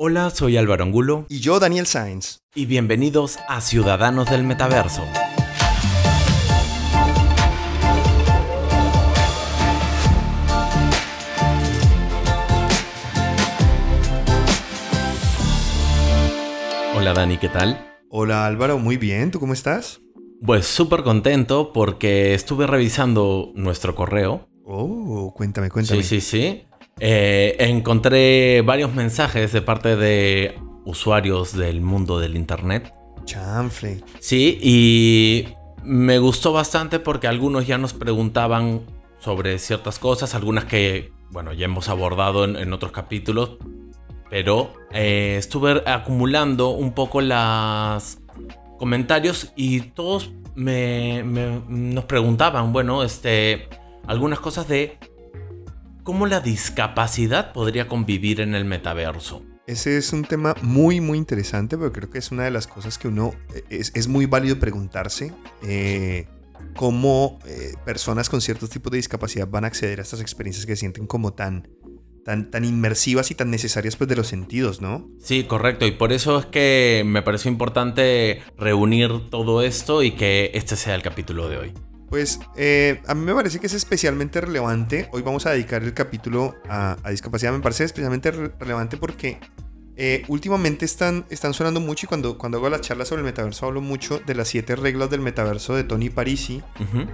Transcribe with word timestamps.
Hola, 0.00 0.30
soy 0.30 0.56
Álvaro 0.56 0.84
Angulo. 0.84 1.26
Y 1.28 1.40
yo, 1.40 1.58
Daniel 1.58 1.84
Sainz. 1.84 2.44
Y 2.54 2.66
bienvenidos 2.66 3.40
a 3.48 3.60
Ciudadanos 3.60 4.30
del 4.30 4.44
Metaverso. 4.44 5.02
Hola 16.94 17.12
Dani, 17.12 17.38
¿qué 17.38 17.48
tal? 17.48 17.98
Hola 18.08 18.46
Álvaro, 18.46 18.78
muy 18.78 18.98
bien, 18.98 19.32
¿tú 19.32 19.40
cómo 19.40 19.52
estás? 19.52 20.00
Pues 20.46 20.66
súper 20.66 21.02
contento 21.02 21.72
porque 21.72 22.34
estuve 22.34 22.68
revisando 22.68 23.50
nuestro 23.56 23.96
correo. 23.96 24.48
Oh, 24.64 25.34
cuéntame, 25.34 25.70
cuéntame. 25.70 26.04
Sí, 26.04 26.20
sí, 26.20 26.30
sí. 26.30 26.67
Eh, 27.00 27.56
encontré 27.58 28.62
varios 28.62 28.94
mensajes 28.94 29.52
de 29.52 29.62
parte 29.62 29.96
de 29.96 30.58
usuarios 30.84 31.56
del 31.56 31.80
mundo 31.80 32.18
del 32.18 32.36
Internet. 32.36 32.92
Chanfle. 33.24 34.02
Sí, 34.20 34.58
y 34.62 35.48
me 35.84 36.18
gustó 36.18 36.52
bastante 36.52 36.98
porque 36.98 37.28
algunos 37.28 37.66
ya 37.66 37.78
nos 37.78 37.92
preguntaban 37.92 38.82
sobre 39.20 39.58
ciertas 39.58 39.98
cosas, 39.98 40.34
algunas 40.34 40.64
que, 40.64 41.12
bueno, 41.30 41.52
ya 41.52 41.66
hemos 41.66 41.88
abordado 41.88 42.44
en, 42.44 42.72
otros 42.72 42.92
capítulos, 42.92 43.56
pero 44.30 44.72
eh, 44.92 45.36
estuve 45.38 45.82
acumulando 45.86 46.70
un 46.70 46.92
poco 46.92 47.20
los 47.20 48.18
comentarios 48.78 49.52
y 49.56 49.80
todos 49.80 50.30
nos 50.56 52.04
preguntaban, 52.04 52.72
bueno, 52.72 53.02
este, 53.02 53.68
algunas 54.06 54.40
cosas 54.40 54.66
de 54.68 54.98
cómo 56.08 56.26
la 56.26 56.40
discapacidad 56.40 57.52
podría 57.52 57.86
convivir 57.86 58.40
en 58.40 58.54
el 58.54 58.64
metaverso. 58.64 59.42
Ese 59.66 59.98
es 59.98 60.14
un 60.14 60.24
tema 60.24 60.54
muy, 60.62 61.02
muy 61.02 61.18
interesante, 61.18 61.76
pero 61.76 61.92
creo 61.92 62.08
que 62.08 62.16
es 62.16 62.32
una 62.32 62.44
de 62.44 62.50
las 62.50 62.66
cosas 62.66 62.96
que 62.96 63.08
uno 63.08 63.34
eh, 63.54 63.62
es, 63.68 64.08
muy 64.08 64.24
válido 64.24 64.58
preguntarse. 64.58 65.34
Eh, 65.62 66.26
cómo 66.74 67.38
eh, 67.44 67.74
personas 67.84 68.30
con 68.30 68.40
ciertos 68.40 68.70
tipos 68.70 68.90
de 68.90 68.96
discapacidad 68.96 69.46
van 69.48 69.64
a 69.64 69.66
acceder 69.66 69.98
a 69.98 70.02
estas 70.02 70.22
experiencias 70.22 70.64
que 70.64 70.76
se 70.76 70.80
sienten 70.80 71.06
como 71.06 71.34
tan, 71.34 71.68
tan, 72.24 72.50
tan 72.50 72.64
inmersivas 72.64 73.30
y 73.30 73.34
tan 73.34 73.50
necesarias 73.50 73.96
pues, 73.96 74.08
de 74.08 74.16
los 74.16 74.28
sentidos, 74.28 74.80
¿no? 74.80 75.10
Sí, 75.20 75.44
correcto. 75.44 75.86
Y 75.86 75.90
por 75.90 76.14
eso 76.14 76.38
es 76.38 76.46
que 76.46 77.02
me 77.04 77.20
pareció 77.20 77.50
importante 77.50 78.40
reunir 78.56 79.28
todo 79.28 79.60
esto 79.60 80.02
y 80.02 80.12
que 80.12 80.52
este 80.54 80.74
sea 80.74 80.94
el 80.94 81.02
capítulo 81.02 81.50
de 81.50 81.58
hoy. 81.58 81.74
Pues 82.08 82.40
eh, 82.56 83.02
a 83.06 83.14
mí 83.14 83.24
me 83.24 83.34
parece 83.34 83.58
que 83.58 83.66
es 83.66 83.74
especialmente 83.74 84.40
relevante. 84.40 85.08
Hoy 85.12 85.22
vamos 85.22 85.46
a 85.46 85.50
dedicar 85.50 85.82
el 85.82 85.92
capítulo 85.92 86.56
a, 86.68 86.96
discapacidad. 87.10 87.52
Me 87.52 87.60
parece 87.60 87.84
especialmente 87.84 88.30
relevante 88.30 88.96
porque 88.96 89.38
eh, 89.96 90.22
últimamente 90.28 90.86
están, 90.86 91.26
están 91.28 91.52
sonando 91.52 91.80
mucho 91.80 92.06
y 92.06 92.08
cuando, 92.08 92.38
cuando 92.38 92.58
hago 92.58 92.70
la 92.70 92.80
charla 92.80 93.04
sobre 93.04 93.20
el 93.20 93.26
metaverso 93.26 93.66
hablo 93.66 93.82
mucho 93.82 94.20
de 94.26 94.34
las 94.34 94.48
siete 94.48 94.74
reglas 94.74 95.10
del 95.10 95.20
metaverso 95.20 95.74
de 95.74 95.84
Tony 95.84 96.08
Parisi, 96.08 96.62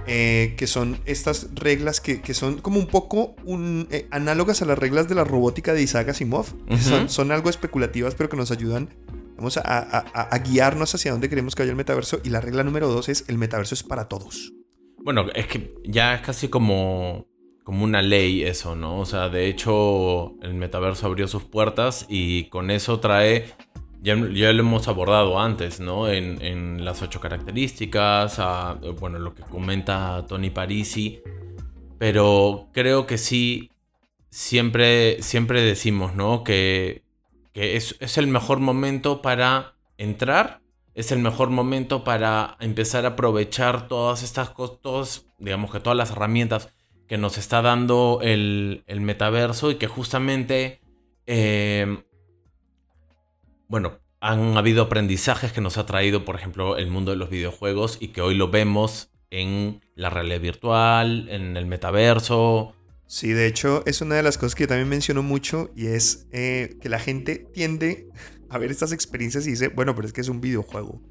eh, 0.07 0.53
que 0.57 0.67
son 0.67 0.99
estas 1.05 1.49
reglas 1.55 1.99
que, 1.99 2.33
son 2.33 2.61
como 2.61 2.79
un 2.79 2.87
poco 2.87 3.35
un, 3.43 3.89
análogas 4.11 4.61
a 4.61 4.65
las 4.65 4.77
reglas 4.77 5.09
de 5.09 5.15
la 5.15 5.25
robótica 5.25 5.73
de 5.73 5.81
Isaac 5.81 6.09
Asimov. 6.09 6.45
son, 6.79 7.09
son 7.09 7.31
algo 7.31 7.49
especulativas 7.49 8.15
pero 8.15 8.29
que 8.29 8.37
nos 8.37 8.51
ayudan 8.51 8.89
Vamos 9.37 9.57
a, 9.57 9.61
a, 9.61 10.37
guiarnos 10.39 10.95
hacia 10.95 11.11
dónde 11.11 11.27
queremos 11.27 11.55
que 11.55 11.63
vaya 11.63 11.71
el 11.71 11.75
metaverso. 11.75 12.21
Y 12.23 12.29
la 12.29 12.39
regla 12.39 12.63
número 12.63 12.87
dos 12.87 13.09
es: 13.09 13.25
el 13.27 13.37
metaverso 13.37 13.75
es 13.75 13.83
para 13.83 14.07
todos. 14.07 14.53
Bueno, 15.05 15.27
es 15.35 15.45
que 15.45 15.75
ya 15.83 16.15
es 16.15 16.21
casi 16.21 16.47
como, 16.47 17.27
como 17.63 17.83
una 17.83 18.01
ley 18.01 18.41
eso, 18.41 18.75
¿no? 18.75 18.97
O 18.99 19.05
sea, 19.05 19.29
de 19.29 19.47
hecho, 19.47 20.33
el 20.41 20.55
metaverso 20.55 21.05
abrió 21.05 21.27
sus 21.27 21.43
puertas 21.43 22.07
y 22.09 22.45
con 22.45 22.71
eso 22.71 22.99
trae. 22.99 23.53
Ya, 24.01 24.15
ya 24.33 24.51
lo 24.51 24.61
hemos 24.61 24.87
abordado 24.87 25.39
antes, 25.39 25.79
¿no? 25.79 26.09
En, 26.09 26.83
las 26.83 27.03
ocho 27.03 27.19
características, 27.21 28.41
bueno, 28.99 29.19
lo 29.19 29.35
que 29.35 29.43
comenta 29.43 30.25
Tony 30.27 30.49
Parisi. 30.49 31.21
Pero 31.99 32.69
creo 32.73 33.05
que 33.05 33.19
sí, 33.19 33.69
siempre, 34.31 35.21
siempre 35.21 35.61
decimos, 35.61 36.15
¿no? 36.15 36.43
Que, 36.43 37.03
que 37.53 37.75
es, 37.75 37.95
es 37.99 38.17
el 38.17 38.25
mejor 38.25 38.59
momento 38.59 39.21
para 39.21 39.75
entrar 39.99 40.61
es 40.95 41.11
el 41.11 41.19
mejor 41.19 41.49
momento 41.49 42.03
para 42.03 42.55
empezar 42.59 43.05
a 43.05 43.09
aprovechar 43.09 43.87
todas 43.87 44.23
estas 44.23 44.49
cosas, 44.49 45.25
digamos 45.37 45.71
que 45.71 45.81
todas 45.81 45.97
las 45.97 46.11
herramientas 46.11 46.69
que 47.07 47.17
nos 47.17 47.37
está 47.37 47.61
dando 47.61 48.19
el, 48.23 48.83
metaverso 48.87 49.69
y 49.69 49.75
que 49.75 49.87
justamente, 49.87 50.79
em, 51.25 52.03
bueno, 53.67 53.99
han 54.21 54.57
habido 54.57 54.83
aprendizajes 54.83 55.51
que 55.51 55.61
nos 55.61 55.77
ha 55.77 55.85
traído, 55.85 56.25
por 56.25 56.35
ejemplo, 56.35 56.77
el 56.77 56.87
mundo 56.87 57.11
de 57.11 57.17
los 57.17 57.29
videojuegos 57.29 57.97
y 57.99 58.07
que 58.07 58.21
hoy 58.21 58.33
lo 58.33 58.49
vemos 58.49 59.11
en 59.29 59.81
la 59.95 60.09
realidad 60.09 60.39
virtual, 60.39 61.27
en 61.29 61.57
el 61.57 61.65
metaverso. 61.65 62.73
Sí, 63.05 63.33
de 63.33 63.45
hecho 63.45 63.83
es 63.85 64.01
una 64.01 64.15
de 64.15 64.23
las 64.23 64.37
cosas 64.37 64.55
que 64.55 64.65
también 64.65 64.89
menciono 64.89 65.21
mucho 65.21 65.69
y 65.75 65.87
es 65.87 66.27
eh, 66.31 66.77
que 66.81 66.89
la 66.89 66.99
gente 66.99 67.45
tiende 67.53 68.09
a 68.55 68.57
ver 68.57 68.71
estas 68.71 68.91
experiencias 68.91 69.45
y 69.47 69.51
dice, 69.51 69.67
bueno, 69.67 69.93
pero 69.95 70.07
es 70.07 70.13
que 70.13 70.21
es 70.21 70.29
un 70.29 70.41
videojuego. 70.41 71.01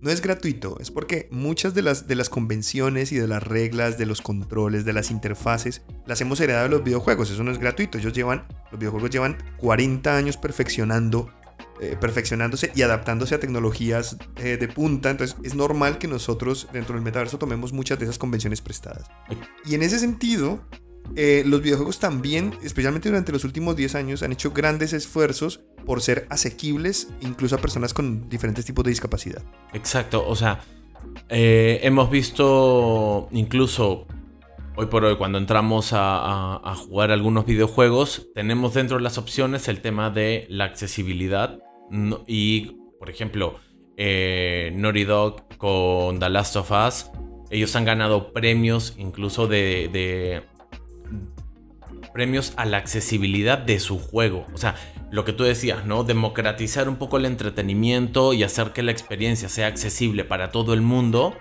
No 0.00 0.10
es 0.10 0.20
gratuito, 0.20 0.78
es 0.80 0.90
porque 0.90 1.28
muchas 1.30 1.72
de 1.72 1.82
las, 1.82 2.06
de 2.06 2.14
las 2.14 2.28
convenciones 2.28 3.12
y 3.12 3.16
de 3.16 3.26
las 3.26 3.42
reglas, 3.42 3.96
de 3.96 4.06
los 4.06 4.20
controles, 4.20 4.84
de 4.84 4.92
las 4.92 5.10
interfaces, 5.10 5.82
las 6.06 6.20
hemos 6.20 6.40
heredado 6.40 6.64
de 6.64 6.70
los 6.70 6.84
videojuegos. 6.84 7.30
Eso 7.30 7.42
no 7.42 7.50
es 7.50 7.58
gratuito. 7.58 7.96
Ellos 7.96 8.12
llevan, 8.12 8.46
los 8.70 8.78
videojuegos 8.78 9.10
llevan 9.10 9.38
40 9.58 10.14
años 10.14 10.36
perfeccionando, 10.36 11.30
eh, 11.80 11.96
perfeccionándose 11.98 12.70
y 12.74 12.82
adaptándose 12.82 13.34
a 13.34 13.40
tecnologías 13.40 14.18
eh, 14.36 14.58
de 14.58 14.68
punta. 14.68 15.10
Entonces 15.10 15.36
es 15.42 15.54
normal 15.54 15.96
que 15.96 16.06
nosotros 16.06 16.68
dentro 16.72 16.96
del 16.96 17.04
metaverso 17.04 17.38
tomemos 17.38 17.72
muchas 17.72 17.98
de 17.98 18.04
esas 18.04 18.18
convenciones 18.18 18.60
prestadas. 18.60 19.06
Y 19.64 19.74
en 19.74 19.82
ese 19.82 19.98
sentido, 19.98 20.60
eh, 21.16 21.44
los 21.46 21.62
videojuegos 21.62 21.98
también, 22.00 22.54
especialmente 22.62 23.08
durante 23.08 23.30
los 23.30 23.44
últimos 23.44 23.76
10 23.76 23.94
años, 23.94 24.22
han 24.22 24.32
hecho 24.32 24.50
grandes 24.50 24.92
esfuerzos 24.92 25.60
por 25.86 26.00
ser 26.00 26.26
asequibles 26.30 27.08
incluso 27.20 27.54
a 27.54 27.58
personas 27.58 27.94
con 27.94 28.28
diferentes 28.28 28.64
tipos 28.64 28.84
de 28.84 28.90
discapacidad. 28.90 29.42
Exacto, 29.72 30.26
o 30.26 30.34
sea, 30.34 30.60
eh, 31.28 31.80
hemos 31.82 32.10
visto 32.10 33.28
incluso 33.30 34.06
hoy 34.76 34.86
por 34.86 35.04
hoy 35.04 35.16
cuando 35.16 35.38
entramos 35.38 35.90
a, 35.92 36.74
jugar 36.76 37.12
algunos 37.12 37.46
videojuegos, 37.46 38.28
tenemos 38.34 38.74
dentro 38.74 38.96
de 38.96 39.02
las 39.04 39.16
opciones 39.18 39.68
el 39.68 39.80
tema 39.80 40.10
de 40.10 40.46
la 40.48 40.64
accesibilidad 40.64 41.60
y, 42.26 42.76
por 42.98 43.08
ejemplo, 43.08 43.60
eh, 43.96 44.72
Naughty 44.74 45.04
Dog 45.04 45.56
con 45.58 46.18
The 46.18 46.28
Last 46.28 46.56
of 46.56 46.72
Us, 46.72 47.06
ellos 47.50 47.76
han 47.76 47.84
ganado 47.84 48.32
premios 48.32 48.94
incluso 48.98 49.46
de 49.46 50.42
premios 52.14 52.54
a 52.56 52.64
la 52.64 52.78
accesibilidad 52.78 53.58
de 53.58 53.80
su 53.80 53.98
juego. 53.98 54.46
O 54.54 54.56
sea, 54.56 54.76
lo 55.10 55.26
que 55.26 55.34
tú 55.34 55.44
decías, 55.44 55.84
¿no? 55.84 56.04
Democratizar 56.04 56.88
un 56.88 56.96
poco 56.96 57.18
el 57.18 57.26
entretenimiento 57.26 58.32
y 58.32 58.44
hacer 58.44 58.72
que 58.72 58.82
la 58.82 58.92
experiencia 58.92 59.50
sea 59.50 59.66
accesible 59.66 60.24
para 60.24 60.50
todo 60.50 60.72
el 60.72 60.80
mundo 60.80 61.34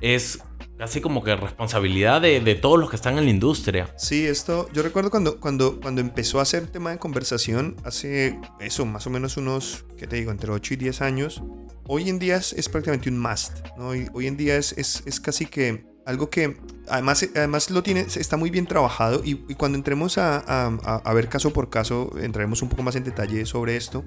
es 0.00 0.38
casi 0.76 1.00
como 1.00 1.24
que 1.24 1.34
responsabilidad 1.34 2.20
de, 2.20 2.54
todos 2.54 2.78
los 2.78 2.90
que 2.90 2.96
están 2.96 3.18
en 3.18 3.24
la 3.24 3.30
industria. 3.30 3.92
Sí, 3.96 4.26
esto, 4.26 4.68
yo 4.72 4.82
recuerdo 4.82 5.10
cuando, 5.10 5.40
cuando, 5.40 5.80
cuando 5.80 6.00
empezó 6.00 6.40
a 6.40 6.44
ser 6.44 6.68
tema 6.68 6.90
de 6.90 6.98
conversación, 6.98 7.74
hace 7.84 8.38
eso, 8.60 8.86
más 8.86 9.06
o 9.06 9.10
menos 9.10 9.36
unos, 9.36 9.86
¿qué 9.96 10.06
te 10.06 10.16
digo?, 10.16 10.30
entre 10.30 10.52
8 10.52 10.74
y 10.74 10.76
10 10.76 11.00
años, 11.00 11.42
hoy 11.86 12.08
en 12.08 12.20
día 12.20 12.36
es, 12.36 12.68
prácticamente 12.68 13.10
un 13.10 13.18
must, 13.18 13.66
¿no? 13.76 13.88
Hoy, 13.88 14.08
hoy 14.12 14.28
en 14.28 14.36
día 14.36 14.56
es, 14.56 14.72
es, 14.78 15.02
es 15.04 15.18
casi 15.18 15.46
que 15.46 15.84
algo 16.08 16.30
que 16.30 16.56
además, 16.88 17.28
además 17.36 17.70
lo 17.70 17.82
tiene, 17.82 18.00
está 18.00 18.38
muy 18.38 18.48
bien 18.48 18.66
trabajado 18.66 19.20
y, 19.22 19.34
cuando 19.56 19.76
entremos 19.76 20.16
a, 20.16 21.02
ver 21.14 21.28
caso 21.28 21.52
por 21.52 21.68
caso, 21.68 22.10
entraremos 22.18 22.62
un 22.62 22.70
poco 22.70 22.82
más 22.82 22.96
en 22.96 23.04
detalle 23.04 23.44
sobre 23.44 23.76
esto. 23.76 24.04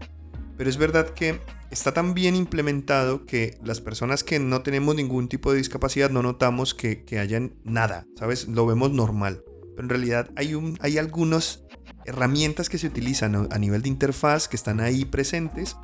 Pero 0.57 0.67
es 0.67 0.77
verdad 0.77 1.09
que 1.09 1.39
está 1.69 1.93
tan 1.93 2.15
bien 2.15 2.35
implementado 2.35 3.25
que 3.27 3.59
las 3.63 3.81
personas 3.81 4.23
que 4.23 4.39
no 4.39 4.63
tenemos 4.63 4.95
ningún 4.95 5.27
tipo 5.27 5.51
de 5.51 5.59
discapacidad 5.59 6.09
no 6.09 6.23
notamos 6.23 6.73
que, 6.73 7.03
que 7.03 7.19
hayan 7.19 7.53
nada, 7.63 8.07
¿sabes? 8.15 8.47
Lo 8.47 8.65
vemos 8.65 8.91
normal. 8.91 9.43
Pero 9.75 9.83
en 9.83 9.89
realidad 9.89 10.31
hay, 10.35 10.55
un, 10.55 10.79
hay 10.81 10.97
algunas 10.97 11.65
herramientas 12.05 12.67
que 12.67 12.79
se 12.79 12.87
utilizan 12.87 13.47
a 13.51 13.59
nivel 13.59 13.83
de 13.83 13.89
interfaz 13.89 14.47
que 14.47 14.55
están 14.55 14.79
ahí 14.79 15.05
presentes 15.05 15.77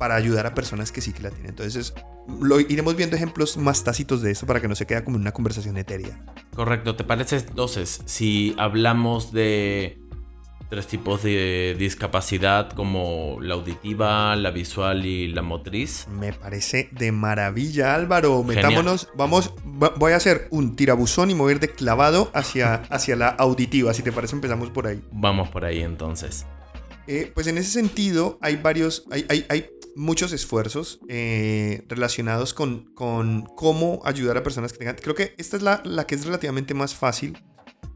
para 0.00 0.14
ayudar 0.14 0.46
a 0.46 0.54
personas 0.54 0.92
que 0.92 1.02
sí 1.02 1.12
que 1.12 1.22
la 1.22 1.28
tienen. 1.28 1.50
Entonces, 1.50 1.92
lo 2.40 2.58
iremos 2.58 2.96
viendo 2.96 3.16
ejemplos 3.16 3.58
más 3.58 3.84
tácitos 3.84 4.22
de 4.22 4.30
esto 4.30 4.46
para 4.46 4.58
que 4.58 4.66
no 4.66 4.74
se 4.74 4.86
quede 4.86 5.04
como 5.04 5.16
una 5.16 5.32
conversación 5.32 5.76
etérea. 5.76 6.24
Correcto, 6.54 6.96
¿te 6.96 7.04
parece 7.04 7.36
entonces 7.36 8.00
si 8.06 8.54
hablamos 8.56 9.30
de 9.30 9.98
tres 10.70 10.86
tipos 10.86 11.22
de 11.22 11.76
discapacidad 11.78 12.70
como 12.72 13.36
la 13.42 13.52
auditiva, 13.52 14.34
la 14.36 14.50
visual 14.52 15.04
y 15.04 15.28
la 15.28 15.42
motriz? 15.42 16.06
Me 16.08 16.32
parece 16.32 16.88
de 16.92 17.12
maravilla, 17.12 17.94
Álvaro. 17.94 18.42
Metámonos, 18.42 19.08
vamos, 19.16 19.52
voy 19.64 20.12
a 20.12 20.16
hacer 20.16 20.48
un 20.50 20.76
tirabuzón 20.76 21.30
y 21.30 21.34
mover 21.34 21.60
de 21.60 21.68
clavado 21.68 22.30
hacia, 22.32 22.76
hacia 22.88 23.16
la 23.16 23.28
auditiva. 23.28 23.92
Si 23.92 24.02
te 24.02 24.12
parece, 24.12 24.34
empezamos 24.34 24.70
por 24.70 24.86
ahí. 24.86 25.04
Vamos 25.12 25.50
por 25.50 25.66
ahí 25.66 25.82
entonces. 25.82 26.46
Eh, 27.06 27.30
pues 27.34 27.48
en 27.48 27.58
ese 27.58 27.70
sentido 27.70 28.38
hay 28.40 28.56
varios, 28.56 29.04
hay, 29.10 29.26
hay, 29.28 29.44
hay 29.50 29.68
muchos 29.96 30.32
esfuerzos 30.32 31.00
eh, 31.08 31.84
relacionados 31.88 32.54
con, 32.54 32.92
con, 32.94 33.46
cómo 33.56 34.00
ayudar 34.04 34.36
a 34.36 34.42
personas 34.42 34.72
que 34.72 34.78
tengan... 34.78 34.96
Creo 34.96 35.14
que 35.14 35.34
esta 35.38 35.56
es 35.56 35.62
la, 35.62 35.82
la 35.84 36.06
que 36.06 36.14
es 36.14 36.24
relativamente 36.24 36.74
más 36.74 36.94
fácil 36.94 37.42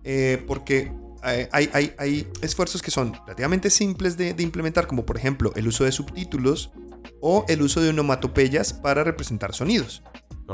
eh, 0.05 0.43
porque 0.47 0.93
hay, 1.23 1.71
hay, 1.73 1.95
hay, 1.97 2.29
esfuerzos 2.43 2.83
que 2.83 2.91
son 2.91 3.15
relativamente 3.15 3.71
simples 3.71 4.19
de, 4.19 4.35
de, 4.35 4.43
implementar, 4.43 4.87
como 4.87 5.07
por 5.07 5.17
ejemplo 5.17 5.53
el 5.57 5.67
uso 5.67 5.85
de 5.85 5.93
subtítulos 5.93 6.71
o 7.23 7.47
el 7.49 7.63
uso 7.63 7.81
de 7.81 7.89
onomatopeyas 7.89 8.75
para 8.75 9.05
representar 9.05 9.55
sonidos. 9.55 10.03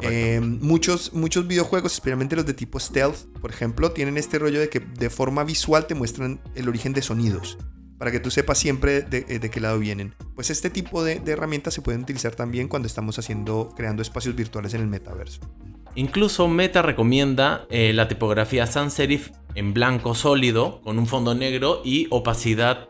Eh, 0.02 0.38
muchos, 0.40 1.12
muchos 1.12 1.48
videojuegos, 1.48 1.94
especialmente 1.94 2.36
los 2.36 2.46
de 2.46 2.54
tipo 2.54 2.78
stealth, 2.78 3.26
por 3.40 3.50
ejemplo, 3.50 3.90
tienen 3.90 4.16
este 4.16 4.38
rollo 4.38 4.60
de 4.60 4.68
que 4.68 4.78
de 4.78 5.10
forma 5.10 5.42
visual 5.42 5.88
te 5.88 5.96
muestran 5.96 6.40
el 6.54 6.68
origen 6.68 6.92
de 6.92 7.02
sonidos 7.02 7.58
para 8.00 8.10
que 8.10 8.18
tú 8.18 8.30
sepas 8.30 8.56
siempre 8.56 9.02
de, 9.02 9.26
eh, 9.28 9.38
de 9.38 9.50
qué 9.50 9.60
lado 9.60 9.78
vienen. 9.78 10.14
Pues 10.34 10.48
este 10.48 10.70
tipo 10.70 11.04
de, 11.04 11.20
herramientas 11.26 11.74
se 11.74 11.82
pueden 11.82 12.00
utilizar 12.00 12.34
también 12.34 12.66
cuando 12.66 12.86
estamos 12.86 13.18
haciendo, 13.18 13.74
creando 13.76 14.00
espacios 14.00 14.34
virtuales 14.34 14.72
en 14.72 14.80
el 14.80 14.86
metaverso. 14.86 15.42
Incluso 15.96 16.48
Meta 16.48 16.80
recomienda 16.80 17.66
eh, 17.68 17.92
la 17.92 18.08
tipografía 18.08 18.66
sans 18.66 18.94
serif 18.94 19.28
en 19.54 19.74
blanco 19.74 20.14
sólido, 20.14 20.80
con 20.80 20.98
un 20.98 21.06
fondo 21.06 21.34
negro 21.34 21.82
y 21.84 22.06
opacidad 22.08 22.88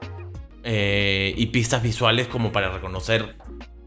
eh, 0.62 1.35
y 1.37 1.47
pistas 1.47 1.83
visuales 1.83 2.29
como 2.29 2.53
para 2.53 2.71
reconocer 2.71 3.35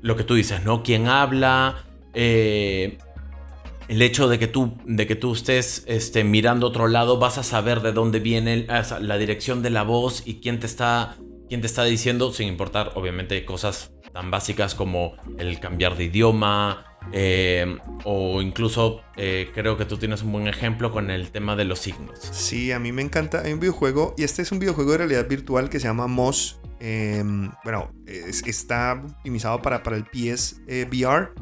lo 0.02 0.18
que 0.18 0.26
tú 0.26 0.36
dices, 0.36 0.66
¿no? 0.66 0.84
Quién 0.84 1.08
habla, 1.08 1.86
el 3.88 4.02
hecho 4.02 4.28
de 4.28 4.40
que 4.40 4.48
tú, 4.48 4.78
de 4.86 5.08
que 5.08 5.16
tú 5.16 5.34
estés 5.34 5.84
este, 5.88 6.24
mirando 6.24 6.68
otro 6.68 6.88
lado, 6.88 7.18
vas 7.18 7.38
a 7.38 7.44
saber 7.44 7.82
de 7.82 7.92
dónde 7.92 8.20
viene 8.20 8.68
la 9.02 9.18
dirección 9.18 9.62
de 9.62 9.70
la 9.70 9.84
voz 9.84 10.24
y 10.26 10.36
quién 10.36 10.60
te 10.60 10.68
está, 10.68 11.18
quién 11.50 11.62
te 11.62 11.68
está 11.68 11.84
diciendo, 11.84 12.32
sin 12.32 12.48
importar, 12.48 12.92
obviamente, 12.96 13.44
cosas 13.46 13.92
tan 14.14 14.32
básicas 14.32 14.76
como 14.76 15.16
el 15.38 15.60
cambiar 15.60 15.98
de 15.98 16.06
idioma. 16.06 16.86
Eh, 17.12 17.78
o 18.06 18.42
incluso 18.42 19.02
eh, 19.18 19.52
creo 19.54 19.76
que 19.76 19.84
tú 19.84 19.98
tienes 19.98 20.24
un 20.24 20.32
buen 20.32 20.48
ejemplo 20.48 20.90
con 20.90 21.12
el 21.12 21.32
tema 21.32 21.58
de 21.58 21.66
los 21.66 21.80
signos. 21.80 22.18
Sí, 22.18 22.72
a 22.72 22.80
mí 22.80 22.94
me 22.94 23.02
encanta. 23.02 23.42
Hay 23.42 23.52
un 23.52 23.60
videojuego, 23.60 24.16
y 24.18 24.24
este 24.24 24.42
es 24.42 24.54
un 24.54 24.60
videojuego 24.60 24.94
de 24.94 25.00
realidad 25.00 25.28
virtual 25.28 25.70
que 25.70 25.82
se 25.82 25.88
llama 25.88 26.08
Moss. 26.08 26.62
Eh, 26.80 27.22
bueno, 27.66 27.92
es, 28.06 28.46
está 28.48 29.04
optimizado 29.06 29.62
para, 29.62 29.84
para 29.84 29.98
el 29.98 30.06
PS 30.06 30.62
eh, 30.68 30.88
VR 30.90 31.34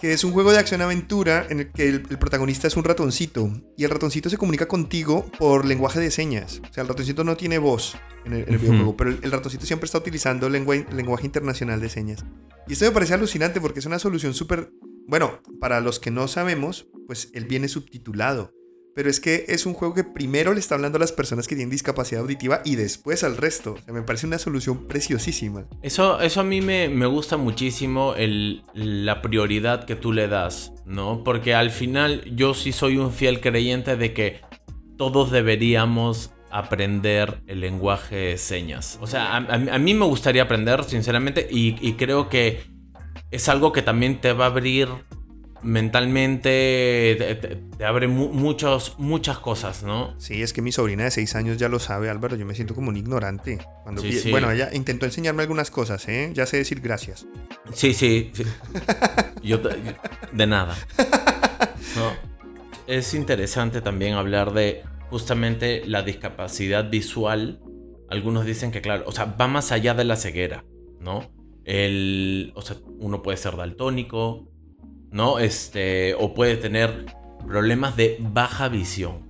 que 0.00 0.12
es 0.12 0.24
un 0.24 0.32
juego 0.32 0.50
de 0.52 0.58
acción-aventura 0.58 1.46
en 1.50 1.60
el 1.60 1.72
que 1.72 1.88
el, 1.88 2.06
el, 2.08 2.18
protagonista 2.18 2.66
es 2.66 2.76
un 2.76 2.84
ratoncito 2.84 3.50
y 3.76 3.84
el 3.84 3.90
ratoncito 3.90 4.30
se 4.30 4.38
comunica 4.38 4.66
contigo 4.66 5.30
por 5.38 5.66
lenguaje 5.66 6.00
de 6.00 6.10
señas. 6.10 6.60
O 6.70 6.72
sea, 6.72 6.82
el 6.82 6.88
ratoncito 6.88 7.22
no 7.22 7.36
tiene 7.36 7.58
voz 7.58 7.96
en 8.24 8.32
el, 8.32 8.40
en 8.42 8.48
el 8.48 8.54
uh 8.54 8.58
-huh. 8.58 8.60
videojuego, 8.62 8.96
pero 8.96 9.10
el, 9.10 9.18
el, 9.22 9.30
ratoncito 9.30 9.66
siempre 9.66 9.86
está 9.86 9.98
utilizando 9.98 10.48
lengua, 10.48 10.76
lenguaje 10.92 11.26
internacional 11.26 11.80
de 11.80 11.88
señas. 11.88 12.24
Y 12.66 12.72
esto 12.74 12.86
me 12.86 12.92
parece 12.92 13.14
alucinante 13.14 13.60
porque 13.60 13.80
es 13.80 13.86
una 13.86 13.98
solución 13.98 14.32
súper... 14.32 14.72
Bueno, 15.06 15.40
para 15.60 15.80
los 15.80 15.98
que 15.98 16.10
no 16.10 16.28
sabemos, 16.28 16.88
pues 17.06 17.30
él 17.34 17.44
viene 17.44 17.68
subtitulado. 17.68 18.54
Pero 18.94 19.08
es 19.08 19.20
que 19.20 19.44
es 19.48 19.66
un 19.66 19.74
juego 19.74 19.94
que 19.94 20.04
primero 20.04 20.52
le 20.52 20.60
está 20.60 20.74
hablando 20.74 20.96
a 20.96 21.00
las 21.00 21.12
personas 21.12 21.46
que 21.46 21.54
tienen 21.54 21.70
discapacidad 21.70 22.22
auditiva 22.22 22.60
y 22.64 22.76
después 22.76 23.24
al 23.24 23.36
resto. 23.36 23.74
O 23.74 23.82
sea, 23.82 23.94
me 23.94 24.02
parece 24.02 24.26
una 24.26 24.38
solución 24.38 24.86
preciosísima. 24.86 25.66
Eso, 25.82 26.20
eso 26.20 26.40
a 26.40 26.44
mí 26.44 26.60
me, 26.60 26.88
me 26.88 27.06
gusta 27.06 27.36
muchísimo 27.36 28.14
la 28.74 29.22
prioridad 29.22 29.84
que 29.84 29.96
tú 29.96 30.12
le 30.12 30.28
das, 30.28 30.72
¿no? 30.84 31.22
Porque 31.24 31.54
al 31.54 31.70
final 31.70 32.24
yo 32.34 32.54
sí 32.54 32.72
soy 32.72 32.98
un 32.98 33.12
fiel 33.12 33.40
creyente 33.40 33.96
de 33.96 34.12
que 34.12 34.40
todos 34.96 35.30
deberíamos 35.30 36.32
aprender 36.50 37.42
el 37.46 37.60
lenguaje 37.60 38.16
de 38.16 38.38
señas. 38.38 38.98
O 39.00 39.06
sea, 39.06 39.36
a, 39.36 39.78
mí 39.78 39.94
me 39.94 40.04
gustaría 40.04 40.42
aprender, 40.42 40.82
sinceramente, 40.84 41.46
y 41.48 41.92
creo 41.92 42.28
que 42.28 42.70
es 43.30 43.48
algo 43.48 43.72
que 43.72 43.82
también 43.82 44.20
te 44.20 44.32
va 44.32 44.46
a 44.46 44.48
abrir 44.48 44.88
mentalmente 45.62 47.16
te, 47.18 47.34
te, 47.34 47.56
te 47.56 47.84
abre 47.84 48.08
mu 48.08 48.28
muchos, 48.28 48.94
muchas 48.98 49.38
cosas, 49.38 49.82
¿no? 49.82 50.14
Sí, 50.18 50.42
es 50.42 50.52
que 50.52 50.62
mi 50.62 50.72
sobrina 50.72 51.04
de 51.04 51.10
6 51.10 51.34
años 51.36 51.56
ya 51.58 51.68
lo 51.68 51.78
sabe, 51.78 52.10
Álvaro. 52.10 52.36
Yo 52.36 52.46
me 52.46 52.54
siento 52.54 52.74
como 52.74 52.88
un 52.88 52.96
ignorante. 52.96 53.58
Cuando 53.82 54.02
sí, 54.02 54.12
sí. 54.12 54.30
Bueno, 54.30 54.50
ella 54.50 54.70
intentó 54.72 55.06
enseñarme 55.06 55.42
algunas 55.42 55.70
cosas, 55.70 56.08
¿eh? 56.08 56.30
Ya 56.34 56.46
sé 56.46 56.58
decir 56.58 56.80
gracias. 56.80 57.26
Sí, 57.72 57.94
sí. 57.94 58.30
sí. 58.34 58.44
yo, 59.42 59.58
de 59.58 60.46
nada. 60.46 60.76
No. 61.96 62.30
Es 62.86 63.14
interesante 63.14 63.80
también 63.80 64.14
hablar 64.14 64.52
de 64.52 64.82
justamente 65.10 65.82
la 65.86 66.02
discapacidad 66.02 66.88
visual. 66.90 67.60
Algunos 68.08 68.46
dicen 68.46 68.70
que, 68.72 68.80
claro, 68.80 69.04
o 69.06 69.12
sea, 69.12 69.26
va 69.26 69.46
más 69.46 69.72
allá 69.72 69.94
de 69.94 70.04
la 70.04 70.16
ceguera, 70.16 70.64
¿no? 70.98 71.30
El, 71.64 72.52
o 72.56 72.62
sea, 72.62 72.76
uno 72.98 73.22
puede 73.22 73.36
ser 73.36 73.56
daltónico, 73.56 74.50
¿no? 75.10 75.38
Este, 75.38 76.14
o 76.14 76.34
puede 76.34 76.56
tener 76.56 77.06
problemas 77.46 77.96
de 77.96 78.16
baja 78.20 78.68
visión. 78.68 79.28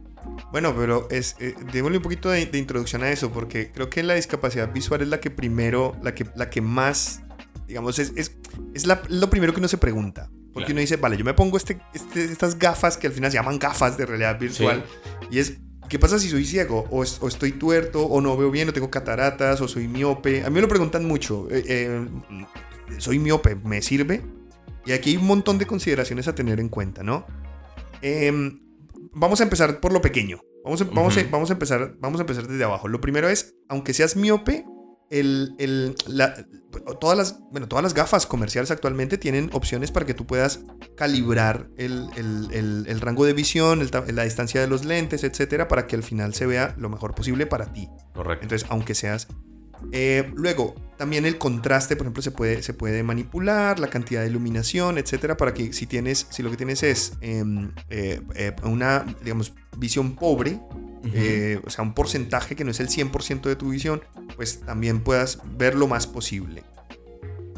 Bueno, 0.53 0.75
pero 0.77 1.09
es, 1.11 1.37
eh, 1.41 1.55
démosle 1.73 1.99
un 1.99 2.03
poquito 2.03 2.29
de, 2.29 2.47
de, 2.47 2.59
introducción 2.59 3.03
a 3.03 3.11
eso, 3.11 3.31
porque 3.31 3.71
creo 3.73 3.88
que 3.88 4.03
la 4.03 4.15
discapacidad 4.15 4.73
visual 4.73 5.03
es 5.03 5.09
la 5.09 5.21
que 5.21 5.31
primero, 5.31 5.97
la 6.03 6.15
que, 6.15 6.27
la 6.35 6.50
que 6.50 6.61
más, 6.61 7.23
digamos, 7.67 7.99
es, 7.99 8.12
es, 8.17 8.37
es 8.75 8.87
la, 8.87 9.03
lo 9.09 9.31
primero 9.31 9.53
que 9.53 9.61
uno 9.61 9.69
se 9.69 9.79
pregunta. 9.79 10.31
Porque 10.53 10.67
claro. 10.67 10.73
uno 10.73 10.81
dice, 10.81 10.97
vale, 10.97 11.17
yo 11.17 11.25
me 11.25 11.35
pongo 11.35 11.56
este, 11.56 11.81
este, 11.94 12.25
estas 12.25 12.59
gafas 12.59 12.97
que 12.97 13.06
al 13.06 13.12
final 13.12 13.31
se 13.31 13.37
llaman 13.37 13.59
gafas 13.59 13.97
de 13.97 14.06
realidad 14.06 14.38
virtual. 14.38 14.85
Sí. 15.21 15.27
Y 15.31 15.38
es, 15.38 15.59
¿qué 15.88 15.99
pasa 15.99 16.19
si 16.19 16.29
soy 16.29 16.44
ciego? 16.44 16.87
O, 16.91 17.03
o, 17.03 17.29
estoy 17.29 17.53
tuerto, 17.53 18.05
o 18.05 18.21
no 18.21 18.37
veo 18.37 18.50
bien, 18.50 18.69
o 18.69 18.73
tengo 18.73 18.91
cataratas, 18.91 19.61
o 19.61 19.69
soy 19.69 19.87
miope. 19.87 20.43
A 20.43 20.50
mí 20.50 20.55
me 20.55 20.61
lo 20.61 20.69
preguntan 20.69 21.05
mucho. 21.05 21.47
Eh, 21.53 21.62
eh, 21.69 22.09
soy 22.99 23.21
miope, 23.21 23.55
¿me 23.55 23.81
sirve? 23.81 24.23
Y 24.87 24.93
aquí 24.93 25.11
hay 25.11 25.17
un 25.17 25.27
montón 25.27 25.59
de 25.59 25.67
consideraciones 25.67 26.29
a 26.29 26.35
tener 26.35 26.61
en 26.61 26.69
cuenta, 26.69 27.03
¿no? 27.03 27.27
Eh, 28.03 28.32
vamos 29.12 29.41
a 29.41 29.44
empezar 29.44 29.81
por 29.81 29.93
lo 29.93 30.00
pequeño. 30.00 30.41
Vamos 30.65 30.81
a, 30.82 30.85
vamos, 30.85 31.17
uh 31.17 31.21
-huh. 31.21 31.27
a, 31.27 31.31
vamos, 31.31 31.50
a 31.50 31.53
empezar, 31.55 31.94
vamos 31.99 32.21
a 32.21 32.23
empezar 32.23 32.47
desde 32.47 32.65
abajo. 32.65 32.88
Lo 32.88 33.00
primero 33.00 33.29
es, 33.29 33.55
aunque 33.69 33.94
seas 33.94 34.17
miope, 34.17 34.65
el, 35.11 35.55
el, 35.59 35.97
la, 36.06 36.35
todas, 37.00 37.19
las, 37.19 37.41
bueno, 37.50 37.67
todas 37.67 37.82
las 37.82 37.94
gafas 37.94 38.27
comerciales 38.27 38.71
actualmente 38.71 39.19
tienen 39.19 39.50
opciones 39.53 39.91
para 39.91 40.06
que 40.06 40.15
tú 40.15 40.27
puedas 40.27 40.61
calibrar 40.97 41.69
el, 41.77 42.09
el, 42.17 42.85
el 42.87 43.00
rango 43.00 43.25
de 43.25 43.32
visión, 43.32 43.81
la 44.12 44.23
distancia 44.25 44.61
de 44.61 44.69
los 44.69 44.85
lentes, 44.85 45.25
etcétera, 45.25 45.67
para 45.67 45.87
que 45.87 45.97
al 45.97 46.03
final 46.03 46.32
se 46.35 46.47
vea 46.47 46.75
lo 46.79 46.88
mejor 46.88 47.15
posible 47.15 47.47
para 47.47 47.73
ti. 47.73 47.88
Correcto. 48.15 48.44
Entonces, 48.44 48.69
aunque 48.71 48.94
seas 48.94 49.27
eh, 49.93 50.31
luego, 50.35 50.75
también 50.97 51.25
el 51.27 51.38
contraste, 51.38 51.97
por 51.97 52.06
ejemplo, 52.06 52.23
se 52.23 52.31
puede, 52.31 52.62
se 52.62 52.75
puede 52.75 53.03
manipular, 53.03 53.79
la 53.79 53.88
cantidad 53.88 54.22
de 54.22 54.29
iluminación, 54.29 54.99
etcétera, 54.99 55.37
para 55.37 55.55
que 55.55 55.72
si 55.72 55.87
tienes, 55.87 56.27
si 56.31 56.43
lo 56.43 56.51
que 56.51 56.56
tienes 56.56 56.82
es 56.82 57.15
eh, 57.20 57.43
eh, 57.91 58.56
una, 58.63 59.05
digamos, 59.22 59.55
visión 59.77 60.15
pobre, 60.15 60.60
uh 60.70 61.06
-huh. 61.06 61.63
o 61.65 61.70
sea, 61.70 61.82
un 61.82 61.94
porcentaje 61.94 62.55
que 62.55 62.65
no 62.65 62.70
es 62.70 62.81
el 62.81 62.89
100% 62.89 63.49
de 63.49 63.56
tu 63.56 63.70
visión, 63.70 64.03
pues 64.37 64.60
también 64.60 65.01
puedas 65.01 65.39
ver 65.56 65.75
lo 65.75 65.89
más 65.89 66.06
posible. 66.06 66.63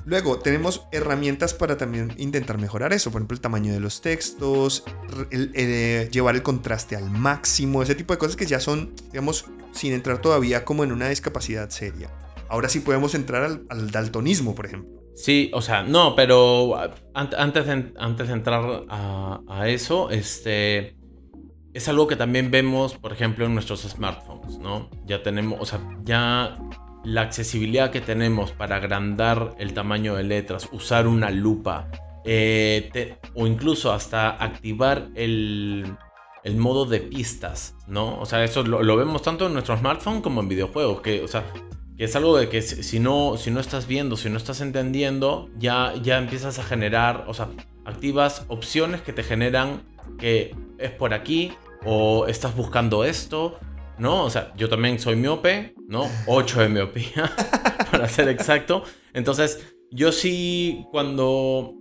Luego 0.04 0.40
tenemos 0.40 0.86
herramientas 0.90 1.54
para 1.54 1.76
también 1.76 2.12
intentar 2.18 2.58
mejorar 2.58 2.92
eso, 2.92 3.12
por 3.12 3.20
ejemplo 3.20 3.36
el 3.36 3.40
tamaño 3.40 3.72
de 3.72 3.78
los 3.78 4.00
textos, 4.00 4.82
el, 5.30 5.52
el, 5.54 6.10
llevar 6.10 6.34
el 6.34 6.42
contraste 6.42 6.96
al 6.96 7.08
máximo, 7.08 7.82
ese 7.82 7.94
tipo 7.94 8.12
de 8.12 8.18
cosas 8.18 8.34
que 8.34 8.46
ya 8.46 8.58
son, 8.58 8.94
digamos, 9.12 9.46
sin 9.72 9.92
entrar 9.92 10.18
todavía 10.20 10.64
como 10.64 10.84
en 10.84 10.92
una 10.92 11.08
discapacidad 11.08 11.70
seria. 11.70 12.10
Ahora 12.48 12.68
sí 12.68 12.80
podemos 12.80 13.14
entrar 13.14 13.42
al, 13.44 13.66
al 13.70 13.90
daltonismo, 13.90 14.54
por 14.54 14.66
ejemplo. 14.66 15.02
Sí, 15.14 15.50
o 15.52 15.60
sea, 15.60 15.82
no, 15.82 16.16
pero 16.16 16.74
antes 17.14 17.66
de, 17.66 17.92
antes 17.98 18.30
entrar 18.30 18.84
a, 18.88 19.68
eso, 19.68 20.10
este 20.10 20.96
es 21.74 21.88
algo 21.88 22.06
que 22.06 22.16
también 22.16 22.50
vemos, 22.50 22.94
por 22.94 23.12
ejemplo, 23.12 23.44
en 23.44 23.54
nuestros 23.54 23.82
smartphones, 23.82 24.58
¿no? 24.58 24.90
Ya 25.04 25.22
tenemos, 25.22 25.60
o 25.60 25.66
sea, 25.66 25.80
ya 26.02 26.58
la 27.04 27.22
accesibilidad 27.22 27.90
que 27.90 28.00
tenemos 28.00 28.52
para 28.52 28.76
agrandar 28.76 29.54
el 29.58 29.74
tamaño 29.74 30.14
de 30.14 30.22
letras, 30.22 30.68
usar 30.72 31.06
una 31.06 31.30
lupa 31.30 31.90
eh, 32.24 33.16
o 33.34 33.46
incluso 33.46 33.92
hasta 33.92 34.30
activar 34.30 35.08
el, 35.14 35.96
el, 36.44 36.56
modo 36.56 36.84
de 36.84 37.00
pistas, 37.00 37.74
¿no? 37.86 38.18
O 38.20 38.26
sea, 38.26 38.44
eso 38.44 38.62
lo, 38.62 38.96
vemos 38.96 39.22
tanto 39.22 39.46
en 39.46 39.52
nuestro 39.52 39.76
smartphone 39.76 40.22
como 40.22 40.40
en 40.40 40.48
videojuegos, 40.48 41.00
que, 41.00 41.22
o 41.22 41.28
sea, 41.28 41.44
que 41.96 42.04
es 42.04 42.16
algo 42.16 42.36
de 42.36 42.48
que 42.48 42.62
si 42.62 42.98
no, 42.98 43.36
si 43.36 43.50
no 43.50 43.60
estás 43.60 43.86
viendo, 43.86 44.16
si 44.16 44.30
no 44.30 44.36
estás 44.36 44.60
entendiendo, 44.60 45.48
ya, 45.58 45.94
ya 46.02 46.18
empiezas 46.18 46.58
a 46.58 46.62
generar, 46.62 47.24
o 47.28 47.34
sea, 47.34 47.48
activas 47.84 48.44
opciones 48.48 49.00
que 49.02 49.12
te 49.12 49.22
generan 49.22 49.82
que 50.18 50.54
es 50.78 50.90
por 50.90 51.14
aquí 51.14 51.52
o 51.84 52.26
estás 52.26 52.54
buscando 52.56 53.04
esto 53.04 53.58
¿no? 53.98 54.24
O 54.24 54.30
sea, 54.30 54.52
yo 54.56 54.68
también 54.68 54.98
soy 54.98 55.16
miope, 55.16 55.74
¿no? 55.88 56.08
8 56.26 56.62
de 56.62 56.68
miopía, 56.68 57.32
para 57.90 58.08
ser 58.08 58.28
exacto. 58.28 58.84
Entonces, 59.12 59.76
yo 59.90 60.12
sí 60.12 60.86
cuando 60.90 61.74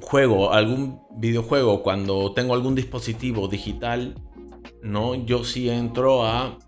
juego 0.00 0.52
algún 0.52 1.00
videojuego, 1.16 1.82
cuando 1.82 2.32
tengo 2.32 2.54
algún 2.54 2.74
dispositivo 2.74 3.48
digital, 3.48 4.14
¿no? 4.82 5.14
Yo 5.14 5.44
sí 5.44 5.68
entro 5.68 6.24
a 6.24 6.58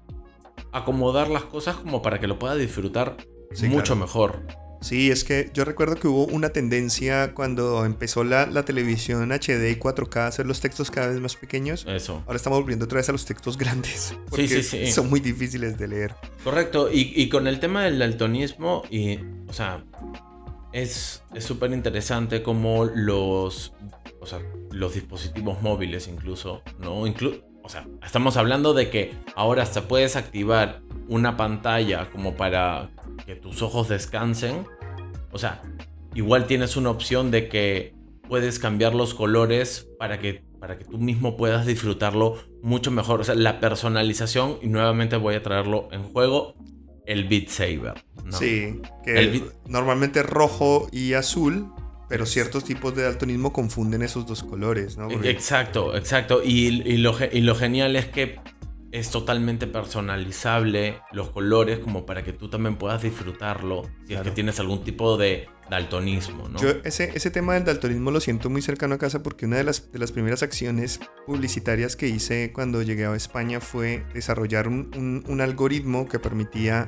acomodar 0.72 1.30
las 1.30 1.44
cosas 1.44 1.76
como 1.76 2.02
para 2.02 2.18
que 2.20 2.26
lo 2.26 2.38
pueda 2.38 2.56
disfrutar 2.56 3.16
mucho 3.62 3.96
mejor. 3.96 4.46
Sí, 4.84 5.10
es 5.10 5.24
que 5.24 5.50
yo 5.54 5.64
recuerdo 5.64 5.94
que 5.94 6.08
hubo 6.08 6.26
una 6.26 6.50
tendencia 6.50 7.32
cuando 7.32 7.86
empezó 7.86 8.22
la, 8.22 8.44
la, 8.44 8.66
televisión 8.66 9.32
HD 9.32 9.70
y 9.70 9.76
4K 9.76 10.16
a 10.16 10.26
hacer 10.26 10.44
los 10.44 10.60
textos 10.60 10.90
cada 10.90 11.08
vez 11.08 11.20
más 11.20 11.36
pequeños. 11.36 11.86
Eso. 11.88 12.22
Ahora 12.26 12.36
estamos 12.36 12.60
volviendo 12.60 12.84
otra 12.84 12.98
vez 12.98 13.08
a 13.08 13.12
los 13.12 13.24
textos 13.24 13.56
grandes. 13.56 14.14
Porque 14.28 14.46
sí, 14.46 14.62
sí, 14.62 14.84
sí. 14.84 14.92
Son 14.92 15.08
muy 15.08 15.20
difíciles 15.20 15.78
de 15.78 15.88
leer. 15.88 16.14
Correcto. 16.42 16.92
Y, 16.92 17.14
y 17.16 17.30
con 17.30 17.46
el 17.46 17.60
tema 17.60 17.84
del 17.84 17.98
daltonismo, 17.98 18.82
y, 18.90 19.20
o 19.48 19.54
sea, 19.54 19.82
es 20.74 21.22
súper 21.40 21.72
interesante 21.72 22.42
cómo 22.42 22.84
los, 22.84 23.72
o 24.20 24.26
sea, 24.26 24.40
los 24.70 24.94
dispositivos 24.94 25.62
móviles 25.62 26.08
incluso, 26.08 26.62
¿no? 26.78 27.06
Inclu 27.06 27.42
o 27.64 27.70
sea, 27.70 27.88
estamos 28.04 28.36
hablando 28.36 28.74
de 28.74 28.90
que 28.90 29.14
ahora 29.34 29.62
hasta 29.62 29.88
puedes 29.88 30.16
activar 30.16 30.82
una 31.08 31.38
pantalla 31.38 32.10
como 32.10 32.36
para 32.36 32.90
que 33.24 33.36
tus 33.36 33.62
ojos 33.62 33.88
descansen. 33.88 34.66
O 35.32 35.38
sea, 35.38 35.62
igual 36.14 36.46
tienes 36.46 36.76
una 36.76 36.90
opción 36.90 37.30
de 37.30 37.48
que 37.48 37.94
puedes 38.28 38.58
cambiar 38.58 38.94
los 38.94 39.14
colores 39.14 39.88
para 39.98 40.18
que, 40.18 40.44
para 40.60 40.76
que 40.76 40.84
tú 40.84 40.98
mismo 40.98 41.38
puedas 41.38 41.64
disfrutarlo 41.64 42.36
mucho 42.62 42.90
mejor. 42.90 43.22
O 43.22 43.24
sea, 43.24 43.34
la 43.34 43.60
personalización, 43.60 44.58
y 44.60 44.66
nuevamente 44.66 45.16
voy 45.16 45.34
a 45.34 45.42
traerlo 45.42 45.88
en 45.90 46.02
juego, 46.02 46.56
el 47.06 47.26
Beat 47.26 47.48
Saber. 47.48 47.94
Sí, 48.38 48.80
que 49.04 49.42
normalmente 49.66 50.22
rojo 50.22 50.88
y 50.92 51.14
azul 51.14 51.72
pero 52.08 52.26
ciertos 52.26 52.64
tipos 52.64 52.94
de 52.94 53.02
daltonismo 53.02 53.52
confunden 53.52 54.02
esos 54.02 54.26
dos 54.26 54.42
colores, 54.42 54.96
¿no? 54.96 55.10
Exacto, 55.22 55.96
exacto. 55.96 56.42
Y, 56.44 56.82
y, 56.84 56.98
lo, 56.98 57.16
y 57.32 57.40
lo 57.40 57.54
genial 57.56 57.96
es 57.96 58.06
que 58.06 58.38
es 58.92 59.10
totalmente 59.10 59.66
personalizable 59.66 61.00
los 61.10 61.30
colores 61.30 61.80
como 61.80 62.06
para 62.06 62.22
que 62.22 62.32
tú 62.32 62.48
también 62.48 62.76
puedas 62.76 63.02
disfrutarlo 63.02 63.90
si 64.06 64.14
es 64.14 64.20
que 64.20 64.30
tienes 64.30 64.60
algún 64.60 64.84
tipo 64.84 65.16
de 65.16 65.48
daltonismo, 65.68 66.48
¿no? 66.48 66.60
Yo 66.60 66.68
ese, 66.84 67.10
ese 67.14 67.32
tema 67.32 67.54
del 67.54 67.64
daltonismo 67.64 68.12
lo 68.12 68.20
siento 68.20 68.50
muy 68.50 68.62
cercano 68.62 68.94
a 68.94 68.98
casa 68.98 69.22
porque 69.24 69.46
una 69.46 69.56
de 69.56 69.64
las, 69.64 69.90
de 69.90 69.98
las 69.98 70.12
primeras 70.12 70.44
acciones 70.44 71.00
publicitarias 71.26 71.96
que 71.96 72.06
hice 72.06 72.52
cuando 72.52 72.82
llegué 72.82 73.06
a 73.06 73.16
España 73.16 73.60
fue 73.60 74.04
desarrollar 74.14 74.68
un, 74.68 75.24
un, 75.26 75.40
algoritmo 75.40 76.06
que 76.06 76.20
permitía 76.20 76.86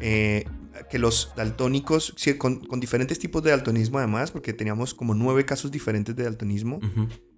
eh, 0.00 0.46
que 0.90 0.98
los 0.98 1.32
daltónicos, 1.36 2.14
con, 2.38 2.60
con, 2.60 2.80
diferentes 2.80 3.18
tipos 3.18 3.42
de 3.42 3.50
daltonismo 3.50 3.98
además, 3.98 4.30
porque 4.30 4.52
teníamos 4.52 4.94
como 4.94 5.14
nueve 5.14 5.44
casos 5.44 5.70
diferentes 5.70 6.14
de 6.16 6.24
daltonismo, 6.24 6.80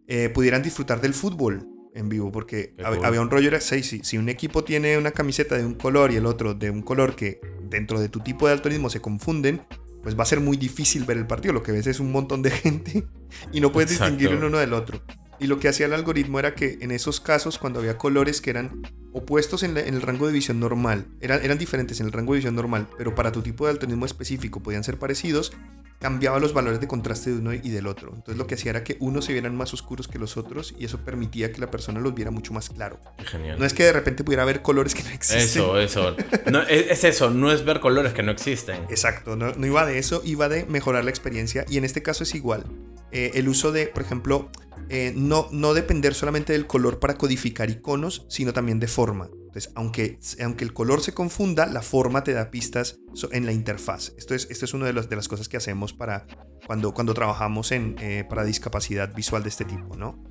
eh, 0.07 0.31
pudieran 0.31 0.63
disfrutar 0.63 1.01
del 1.01 1.15
fútbol 1.15 1.69
en 1.95 2.09
vivo, 2.09 2.31
porque 2.31 2.75
había, 2.85 3.21
un 3.21 3.31
rollo, 3.31 3.49
era 3.49 3.61
si, 3.61 3.83
si 3.83 4.19
un 4.19 4.29
equipo 4.29 4.65
tiene 4.65 4.99
una 4.99 5.11
camiseta 5.11 5.57
de 5.57 5.65
un 5.65 5.75
color 5.75 6.13
y 6.13 6.17
el 6.17 6.27
otro 6.27 6.55
de 6.55 6.71
un 6.71 6.83
color 6.83 7.17
que 7.17 7.41
dentro 7.63 8.01
de 8.01 8.09
tu 8.09 8.21
tipo 8.21 8.47
de 8.47 8.55
daltonismo 8.55 8.91
se 8.91 9.01
confunden, 9.01 9.63
pues 10.03 10.17
va 10.17 10.23
a 10.23 10.27
ser 10.27 10.41
muy 10.41 10.57
difícil 10.57 11.05
ver 11.05 11.17
el 11.17 11.27
partido. 11.27 11.53
Lo 11.53 11.63
que 11.63 11.73
ves 11.73 11.87
es 11.87 11.99
un 11.99 12.13
montón 12.13 12.43
de 12.43 12.51
gente 12.53 13.07
y 13.53 13.61
no 13.61 13.73
puedes 13.73 13.91
distinguir 13.91 14.29
el 14.31 14.45
uno 14.45 14.59
del 14.59 14.73
otro. 14.73 15.03
Y 15.39 15.49
lo 15.49 15.59
que 15.59 15.69
hacía 15.69 15.87
el 15.87 15.93
algoritmo 15.93 16.39
era 16.39 16.55
que 16.55 16.79
en 16.81 16.91
esos 16.91 17.21
casos, 17.21 17.59
cuando 17.59 17.81
había 17.81 17.99
colores 17.99 18.41
que 18.41 18.51
eran 18.51 18.83
opuestos 19.17 19.63
en, 19.63 19.79
el 19.79 20.03
rango 20.03 20.27
de 20.27 20.33
visión 20.33 20.61
normal, 20.61 21.07
eran, 21.21 21.43
eran 21.43 21.57
diferentes 21.57 22.01
en 22.01 22.07
el 22.07 22.13
rango 22.13 22.35
de 22.35 22.39
visión 22.39 22.55
normal, 22.55 22.87
pero 22.99 23.15
para 23.15 23.33
tu 23.33 23.43
tipo 23.43 23.67
de 23.67 23.73
daltonismo 23.73 24.05
específico 24.05 24.63
podían 24.63 24.85
ser 24.85 24.99
parecidos, 24.99 25.53
cambiaba 25.99 26.39
los 26.39 26.53
valores 26.53 26.81
de 26.81 26.87
contraste 26.87 27.31
de 27.31 27.39
uno 27.39 27.55
y 27.55 27.71
del 27.71 27.87
otro. 27.87 28.11
Entonces 28.11 28.37
lo 28.37 28.47
que 28.47 28.55
hacía 28.55 28.71
era 28.71 28.85
que 28.85 28.99
unos 29.01 29.25
se 29.25 29.33
vieran 29.33 29.57
más 29.57 29.73
oscuros 29.73 30.07
que 30.07 30.19
los 30.19 30.37
otros 30.37 30.75
y 30.79 30.85
eso 30.85 30.99
permitía 30.99 31.51
que 31.51 31.61
la 31.61 31.71
persona 31.71 32.01
los 32.01 32.15
viera 32.15 32.31
mucho 32.31 32.53
más 32.53 32.69
claro. 32.69 33.01
Genial. 33.25 33.59
No 33.59 33.65
es 33.65 33.73
que 33.73 33.85
de 33.85 33.93
repente 33.93 34.23
pudiera 34.23 34.45
ver 34.45 34.61
colores 34.61 34.95
que 34.95 35.03
no 35.03 35.11
existen. 35.11 35.41
Eso, 35.63 35.79
eso. 35.81 36.15
No, 36.51 36.63
es, 36.63 37.03
eso, 37.05 37.31
no 37.31 37.51
es 37.51 37.65
ver 37.65 37.81
colores 37.81 38.13
que 38.13 38.23
no 38.23 38.33
existen. 38.33 38.83
Exacto, 38.91 39.37
no, 39.37 39.53
no, 39.53 39.67
iba 39.67 39.87
de 39.87 39.99
eso, 39.99 40.21
iba 40.25 40.49
de 40.49 40.67
mejorar 40.67 41.05
la 41.05 41.11
experiencia 41.11 41.65
y 41.69 41.79
en 41.79 41.85
este 41.85 42.03
caso 42.03 42.25
es 42.25 42.35
igual. 42.35 42.65
Eh, 43.13 43.31
el 43.35 43.49
uso 43.49 43.73
de, 43.73 43.87
por 43.87 44.03
ejemplo, 44.03 44.51
eh, 44.89 45.13
no, 45.17 45.49
no 45.51 45.75
depender 45.75 46.15
solamente 46.15 46.53
del 46.53 46.67
color 46.67 46.99
para 46.99 47.15
codificar 47.15 47.71
iconos, 47.71 48.27
sino 48.29 48.53
también 48.53 48.79
de 48.79 48.87
forma. 48.87 49.29
Entonces, 49.33 49.73
aunque, 49.75 50.19
aunque 50.43 50.65
el 50.65 50.73
color 50.73 51.01
se 51.01 51.13
confunda, 51.13 51.67
la 51.67 51.83
forma 51.83 52.23
te 52.23 52.33
da 52.33 52.51
pistas 52.51 52.99
en 53.33 53.47
la 53.47 53.53
interfaz. 53.53 54.13
Esto 54.17 54.35
es, 54.35 54.49
esto 54.51 54.65
es 54.65 54.75
una 54.75 54.87
de, 54.87 54.93
de 54.93 55.17
las 55.17 55.29
cosas 55.29 55.49
que 55.49 55.57
hacemos 55.57 55.93
para 55.93 56.27
cuando, 56.67 56.93
cuando 56.95 57.15
trabajamos 57.15 57.73
en, 57.73 57.97
eh, 58.01 58.25
para 58.29 58.45
discapacidad 58.45 59.15
visual 59.15 59.43
de 59.43 59.49
este 59.49 59.65
tipo, 59.65 59.97
¿no? 59.97 60.23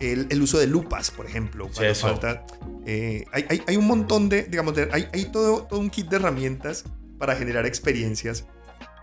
El, 0.00 0.26
el 0.30 0.42
uso 0.42 0.58
de 0.58 0.66
lupas, 0.66 1.10
por 1.10 1.26
ejemplo. 1.26 1.70
Sí, 1.72 1.82
falta, 1.94 2.44
hay, 2.86 3.46
hay, 3.48 3.62
hay, 3.66 3.76
un 3.76 3.86
montón 3.86 4.28
de, 4.28 4.42
digamos, 4.42 4.74
hay, 4.92 5.08
hay 5.12 5.24
todo, 5.26 5.64
todo 5.64 5.80
un 5.80 5.88
kit 5.88 6.08
de 6.08 6.16
herramientas 6.16 6.84
para 7.18 7.34
generar 7.36 7.64
experiencias. 7.64 8.46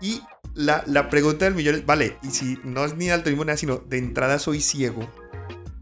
Y 0.00 0.20
la, 0.54 0.84
la, 0.86 1.10
pregunta 1.10 1.44
del 1.44 1.54
millón 1.54 1.76
es, 1.76 1.86
vale, 1.86 2.16
y 2.22 2.30
si 2.30 2.58
no 2.64 2.84
es 2.84 2.96
ni 2.96 3.08
daltonismo 3.08 3.44
nada, 3.44 3.56
sino 3.56 3.78
de 3.78 3.98
entrada 3.98 4.38
soy 4.38 4.60
ciego, 4.60 5.08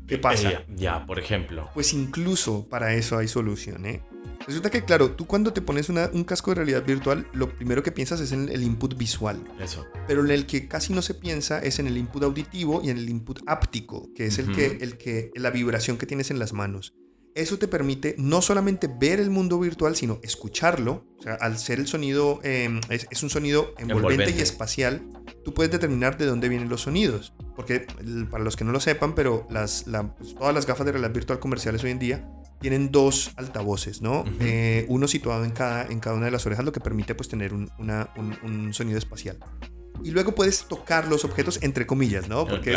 ¿qué 0.07 0.19
pasa? 0.19 0.51
Eh, 0.51 0.67
ya, 0.77 1.07
por 1.07 1.19
ejemplo. 1.19 1.71
Pues 1.75 1.93
incluso 1.93 2.67
para 2.69 2.95
eso 2.95 3.19
hay 3.19 3.29
solución, 3.29 3.87
¿eh? 3.87 4.03
Resulta 4.47 4.71
que, 4.71 4.85
claro, 4.85 5.13
tú 5.13 5.27
cuando 5.27 5.53
te 5.53 5.63
pones 5.63 5.89
un 5.89 6.25
casco 6.25 6.51
de 6.51 6.57
realidad 6.57 6.85
virtual, 6.85 7.29
lo 7.33 7.57
primero 7.57 7.83
que 7.83 7.93
piensas 7.93 8.21
es 8.21 8.33
en 8.33 8.49
el 8.49 8.63
input 8.65 8.97
visual. 8.97 9.41
Eso. 9.61 9.87
Pero 10.09 10.25
en 10.25 10.31
el 10.31 10.47
que 10.47 10.67
casi 10.67 10.93
no 10.93 11.03
se 11.03 11.15
piensa 11.15 11.61
es 11.61 11.79
en 11.79 11.87
el 11.87 11.97
input 11.97 12.25
auditivo 12.25 12.81
y 12.83 12.91
en 12.91 12.99
el 12.99 13.09
input 13.09 13.41
áptico, 13.47 14.11
que 14.15 14.27
es 14.27 14.39
el, 14.39 14.53
que, 14.53 14.79
el 14.81 14.99
que, 14.99 15.31
la 15.37 15.51
vibración 15.51 15.97
que 15.97 16.07
tienes 16.07 16.31
en 16.31 16.39
las 16.39 16.53
manos. 16.53 16.93
Eso 17.35 17.59
te 17.59 17.67
permite 17.67 18.15
no 18.19 18.43
solamente 18.43 18.89
ver 18.89 19.19
el 19.19 19.31
mundo 19.31 19.59
virtual, 19.59 19.97
sino 19.97 20.21
escucharlo. 20.23 21.07
O 21.19 21.23
sea, 21.23 21.35
al 21.35 21.59
ser 21.59 21.79
el 21.79 21.87
sonido, 21.87 22.41
em, 22.43 22.81
es, 22.91 23.23
un 23.23 23.31
sonido 23.31 23.75
envolvente, 23.79 24.35
y 24.37 24.41
espacial, 24.41 25.03
tú 25.45 25.55
puedes 25.55 25.73
determinar 25.73 26.19
de 26.19 26.27
dónde 26.27 26.49
vienen 26.49 26.69
los 26.69 26.83
sonidos. 26.83 27.33
Porque 27.57 27.87
para 28.31 28.45
los 28.45 28.57
que 28.57 28.65
no 28.65 28.73
lo 28.73 28.81
sepan, 28.81 29.15
pero 29.15 29.47
las, 29.51 29.85
pues, 30.19 30.35
todas 30.35 30.55
las 30.55 30.67
gafas 30.67 30.85
de 30.85 30.93
realidad 30.93 31.13
virtual 31.13 31.39
comerciales 31.39 31.83
hoy 31.85 31.91
en 31.91 31.99
día 31.99 32.29
tienen 32.61 32.93
dos 32.93 33.33
altavoces, 33.37 34.03
¿no? 34.03 34.25
Eh, 34.41 34.85
uno 34.89 35.09
situado 35.09 35.45
en 35.45 35.51
cada, 35.53 35.87
en 35.87 36.01
cada 36.01 36.17
una 36.17 36.27
de 36.27 36.33
las 36.33 36.47
orejas, 36.47 36.65
lo 36.65 36.73
que 36.73 36.81
permite 36.81 37.15
pues 37.15 37.29
tener 37.29 37.53
un, 37.53 37.71
un 37.79 38.73
sonido 38.73 38.99
espacial 38.99 39.39
y 40.05 40.11
luego 40.11 40.35
puedes 40.35 40.65
tocar 40.67 41.07
los 41.09 41.25
objetos 41.25 41.63
entre 41.63 41.87
comillas, 41.87 42.29
¿no? 42.29 42.47
Porque 42.47 42.77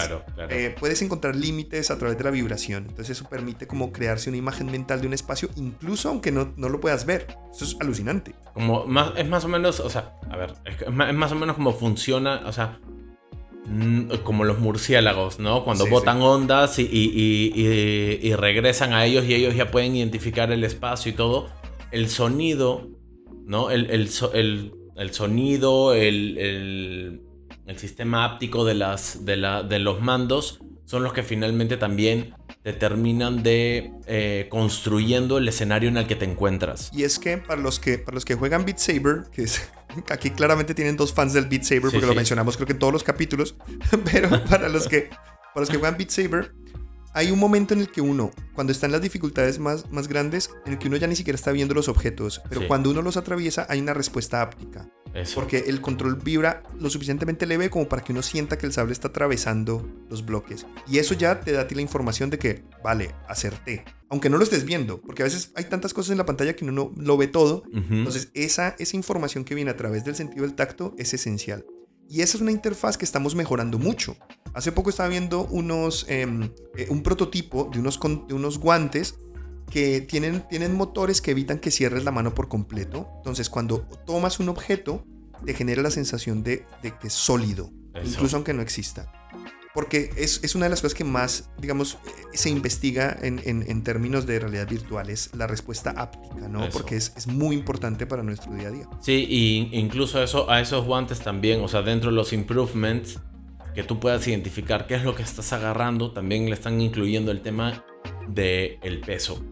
eh, 0.49 0.75
puedes 0.79 1.01
encontrar 1.01 1.35
límites 1.35 1.89
a 1.89 1.97
través 1.97 2.17
de 2.17 2.23
la 2.23 2.31
vibración. 2.31 2.85
Entonces 2.89 3.17
eso 3.17 3.27
permite 3.29 3.67
como 3.67 3.91
crearse 3.91 4.29
una 4.29 4.37
imagen 4.37 4.71
mental 4.71 5.01
de 5.01 5.07
un 5.07 5.13
espacio, 5.13 5.49
incluso 5.55 6.09
aunque 6.09 6.31
no, 6.31 6.53
no 6.55 6.69
lo 6.69 6.79
puedas 6.79 7.05
ver. 7.05 7.27
Eso 7.51 7.65
es 7.65 7.77
alucinante. 7.79 8.35
Como 8.53 8.85
más, 8.85 9.13
es 9.17 9.27
más 9.27 9.43
o 9.43 9.47
menos, 9.47 9.79
o 9.79 9.89
sea, 9.89 10.13
a 10.29 10.37
ver, 10.37 10.53
es, 10.65 10.93
más 10.93 11.31
o 11.31 11.35
menos 11.35 11.55
como 11.55 11.73
funciona, 11.73 12.43
o 12.45 12.51
sea, 12.51 12.79
mm, 13.65 14.17
como 14.23 14.43
los 14.43 14.59
murciélagos, 14.59 15.39
¿no? 15.39 15.63
Cuando 15.63 15.87
botan 15.87 16.21
ondas 16.21 16.77
y, 16.77 16.83
y, 16.83 17.51
y, 18.21 18.35
regresan 18.35 18.93
a 18.93 19.05
ellos 19.05 19.25
y 19.25 19.33
ellos 19.33 19.55
ya 19.55 19.71
pueden 19.71 19.95
identificar 19.95 20.51
el 20.51 20.63
espacio 20.63 21.11
y 21.11 21.15
todo. 21.15 21.49
El 21.91 22.09
sonido, 22.09 22.87
¿no? 23.45 23.71
El, 23.71 23.89
el, 23.89 24.09
el 24.33 24.84
el 24.95 25.13
sonido, 25.13 25.93
el, 25.93 27.21
sistema 27.77 28.25
áptico 28.25 28.63
de, 28.65 28.75
las, 28.75 29.25
de, 29.25 29.37
la, 29.37 29.63
de, 29.63 29.79
los 29.79 30.01
mandos 30.01 30.59
son 30.85 31.03
los 31.03 31.13
que 31.13 31.23
finalmente 31.23 31.77
también 31.77 32.33
determinan 32.63 33.43
de 33.43 33.91
eh, 34.07 34.47
construyendo 34.49 35.37
el 35.37 35.47
escenario 35.47 35.89
en 35.89 35.97
el 35.97 36.07
que 36.07 36.15
te 36.15 36.25
encuentras. 36.25 36.89
Y 36.93 37.03
es 37.03 37.19
que 37.19 37.37
para 37.37 37.61
los 37.61 37.79
que, 37.79 37.97
para 37.97 38.15
los 38.15 38.25
que 38.25 38.35
juegan 38.35 38.65
Beat 38.65 38.77
Saber, 38.77 39.23
que 39.31 39.43
es, 39.43 39.69
aquí 40.09 40.31
claramente 40.31 40.73
tienen 40.73 40.95
dos 40.95 41.13
fans 41.13 41.33
del 41.33 41.45
Beat 41.45 41.63
Saber 41.63 41.91
porque 41.91 42.05
lo 42.05 42.15
mencionamos 42.15 42.55
creo 42.55 42.67
que 42.67 42.73
en 42.73 42.79
todos 42.79 42.93
los 42.93 43.03
capítulos, 43.03 43.55
pero 44.11 44.43
para 44.45 44.69
los 44.69 44.87
que, 44.87 45.09
para 45.09 45.61
los 45.61 45.69
que 45.69 45.77
juegan 45.77 45.97
Beat 45.97 46.09
Saber, 46.09 46.53
hay 47.15 47.31
un 47.31 47.39
momento 47.39 47.73
en 47.73 47.79
el 47.79 47.89
que 47.89 48.01
uno, 48.01 48.31
cuando 48.53 48.73
está 48.73 48.87
en 48.87 48.91
las 48.91 49.01
dificultades 49.01 49.57
más, 49.57 49.89
más 49.89 50.09
grandes, 50.09 50.51
en 50.65 50.73
el 50.73 50.79
que 50.79 50.89
uno 50.89 50.97
ya 50.97 51.07
ni 51.07 51.15
siquiera 51.15 51.35
está 51.35 51.53
viendo 51.53 51.73
los 51.73 51.87
objetos, 51.87 52.41
pero 52.49 52.67
cuando 52.67 52.91
uno 52.91 53.01
los 53.01 53.15
atraviesa 53.15 53.65
hay 53.69 53.79
una 53.79 53.93
respuesta 53.93 54.41
áptica. 54.41 54.89
Porque 55.33 55.63
el 55.67 55.79
control 55.79 56.17
vibra 56.17 56.61
lo 56.77 56.89
suficientemente 56.89 57.45
leve 57.45 57.69
como 57.69 57.87
para 57.87 58.03
que 58.03 58.11
uno 58.11 58.21
sienta 58.21 58.57
que 58.57 58.65
el 58.65 58.73
sable 58.73 58.91
está 58.91 59.07
atravesando 59.07 59.89
los 60.09 60.25
bloques. 60.25 60.67
Y 60.89 60.97
eso 60.97 61.13
ya 61.13 61.39
te 61.39 61.53
da 61.53 61.61
a 61.61 61.67
ti 61.69 61.75
la 61.75 61.81
información 61.81 62.29
de 62.29 62.37
que, 62.37 62.65
vale, 62.83 63.15
acerté. 63.29 63.85
Aunque 64.09 64.29
no 64.29 64.37
lo 64.37 64.43
estés 64.43 64.65
viendo, 64.65 64.99
porque 64.99 65.23
a 65.23 65.25
veces 65.25 65.53
hay 65.55 65.63
tantas 65.63 65.93
cosas 65.93 66.11
en 66.11 66.17
la 66.17 66.25
pantalla 66.25 66.53
que 66.53 66.65
uno 66.65 66.73
no 66.73 67.01
lo 67.01 67.15
ve 67.15 67.27
todo. 67.27 67.63
Entonces, 67.71 68.29
esa, 68.33 68.75
esa 68.77 68.97
información 68.97 69.45
que 69.45 69.55
viene 69.55 69.71
a 69.71 69.77
través 69.77 70.03
del 70.03 70.15
sentido 70.15 70.45
del 70.45 70.53
tacto 70.53 70.93
es 70.97 71.13
esencial. 71.13 71.65
Y 72.09 72.21
esa 72.21 72.37
es 72.37 72.41
una 72.41 72.51
interfaz 72.51 72.97
que 72.97 73.05
estamos 73.05 73.35
mejorando 73.35 73.79
mucho. 73.79 74.15
Hace 74.53 74.71
poco 74.71 74.89
estaba 74.89 75.09
viendo 75.09 75.45
unos, 75.45 76.05
em, 76.07 76.49
eh, 76.75 76.87
un 76.89 77.03
prototipo 77.03 77.69
de 77.71 77.79
unos, 77.79 77.99
de 78.27 78.33
unos 78.33 78.59
guantes 78.59 79.15
que 79.69 80.01
tienen, 80.01 80.47
tienen 80.47 80.75
motores 80.75 81.21
que 81.21 81.31
evitan 81.31 81.59
que 81.59 81.71
cierres 81.71 82.03
la 82.03 82.11
mano 82.11 82.35
por 82.35 82.47
completo. 82.47 83.09
Entonces, 83.17 83.49
cuando 83.49 83.81
tomas 84.05 84.39
un 84.39 84.49
objeto, 84.49 85.03
te 85.45 85.53
genera 85.53 85.81
la 85.81 85.91
sensación 85.91 86.43
de, 86.43 86.65
que 86.81 87.07
es 87.07 87.13
sólido, 87.13 87.71
incluso 88.03 88.35
aunque 88.35 88.53
no 88.53 88.61
exista. 88.61 89.11
Porque 89.75 90.09
es, 90.15 90.41
es, 90.41 90.55
una 90.55 90.65
de 90.65 90.69
las 90.69 90.81
cosas 90.81 90.95
que 90.95 91.03
más, 91.03 91.49
digamos, 91.59 91.99
eh, 92.05 92.09
se 92.33 92.49
investiga 92.49 93.15
en, 93.21 93.41
en, 93.43 93.69
en 93.69 93.83
términos 93.83 94.25
de 94.25 94.39
realidad 94.39 94.69
virtual, 94.69 95.09
es 95.09 95.35
la 95.35 95.47
respuesta 95.47 95.91
áptica, 95.91 96.47
¿no? 96.47 96.69
Porque 96.69 96.95
es, 96.95 97.11
es, 97.17 97.27
muy 97.27 97.57
importante 97.57 98.07
para 98.07 98.23
nuestro 98.23 98.53
día 98.53 98.69
a 98.69 98.71
día. 98.71 98.89
Sí, 99.01 99.27
y 99.29 99.77
incluso 99.77 100.23
eso, 100.23 100.49
a 100.49 100.61
esos 100.61 100.85
guantes 100.85 101.19
también, 101.19 101.59
o 101.61 101.67
sea, 101.67 101.81
dentro 101.81 102.09
de 102.09 102.15
los 102.15 102.31
improvements, 102.31 103.19
que 103.75 103.83
tú 103.83 103.99
puedas 103.99 104.25
identificar 104.29 104.87
qué 104.87 104.95
es 104.95 105.03
lo 105.03 105.13
que 105.13 105.23
estás 105.23 105.51
agarrando, 105.51 106.13
también 106.13 106.45
le 106.45 106.53
están 106.53 106.79
incluyendo 106.79 107.31
el 107.31 107.41
tema 107.41 107.83
del 108.29 108.79
el 108.81 109.01
peso, 109.01 109.43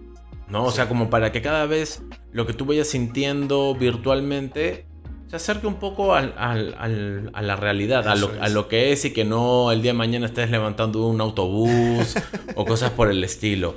¿no? 0.48 0.64
O 0.64 0.72
sea, 0.72 0.88
como 0.88 1.10
para 1.10 1.34
que 1.34 1.42
cada 1.42 1.66
vez 1.66 2.02
lo 2.32 2.48
que 2.48 2.54
tú 2.54 2.64
vayas 2.66 2.88
sintiendo 2.88 3.76
virtualmente 3.76 4.88
se 5.34 5.38
acerque 5.52 5.66
un 5.66 5.80
poco 5.80 6.14
al, 6.14 6.36
al, 6.38 7.32
a 7.34 7.42
la 7.42 7.56
realidad, 7.56 8.08
a 8.08 8.16
lo, 8.16 8.32
a 8.40 8.50
lo, 8.50 8.68
que 8.68 8.92
es 8.92 9.04
y 9.04 9.14
que 9.14 9.26
no 9.26 9.72
el 9.72 9.82
día 9.82 9.94
de 9.94 9.98
mañana 9.98 10.28
estés 10.28 10.52
levantando 10.52 11.08
un 11.08 11.20
autobús 11.22 12.16
o 12.56 12.66
cosas 12.66 12.92
por 12.92 13.10
el 13.10 13.24
estilo. 13.24 13.74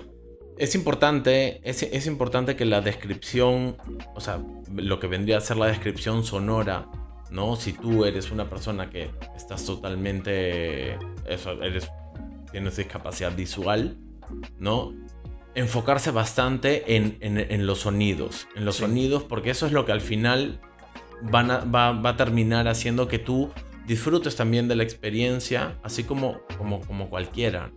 Es 0.58 0.74
importante, 0.74 1.62
es, 1.64 1.82
es, 1.82 2.06
importante 2.06 2.56
que 2.56 2.66
la 2.66 2.82
descripción, 2.82 3.78
o 4.14 4.20
sea, 4.20 4.42
lo 4.74 5.00
que 5.00 5.06
vendría 5.06 5.38
a 5.38 5.40
ser 5.40 5.56
la 5.56 5.64
descripción 5.64 6.24
sonora, 6.24 6.88
¿no? 7.30 7.56
Si 7.56 7.72
tú 7.72 8.04
eres 8.04 8.30
una 8.30 8.50
persona 8.50 8.90
que 8.90 9.10
estás 9.34 9.64
totalmente, 9.64 10.98
eso, 11.26 11.52
eres, 11.62 11.88
tienes 12.52 12.76
discapacidad 12.76 13.34
visual, 13.34 13.96
¿no? 14.58 14.92
Enfocarse 15.54 16.10
bastante 16.10 16.96
en, 16.96 17.16
en, 17.20 17.38
en 17.38 17.66
los 17.66 17.78
sonidos, 17.78 18.46
en 18.56 18.66
los 18.66 18.76
sí. 18.76 18.82
sonidos, 18.82 19.24
porque 19.24 19.48
eso 19.48 19.64
es 19.64 19.72
lo 19.72 19.86
que 19.86 19.92
al 19.92 20.02
final 20.02 20.60
van 21.22 21.50
a, 21.50 21.58
va, 21.60 21.92
va, 21.92 22.10
a 22.10 22.16
terminar 22.16 22.68
haciendo 22.68 23.08
que 23.08 23.18
tú 23.18 23.50
disfrutes 23.86 24.36
también 24.36 24.68
de 24.68 24.76
la 24.76 24.82
experiencia, 24.82 25.78
así 25.82 26.04
como, 26.04 26.40
como, 26.58 26.80
como 26.80 27.08
cualquiera. 27.08 27.70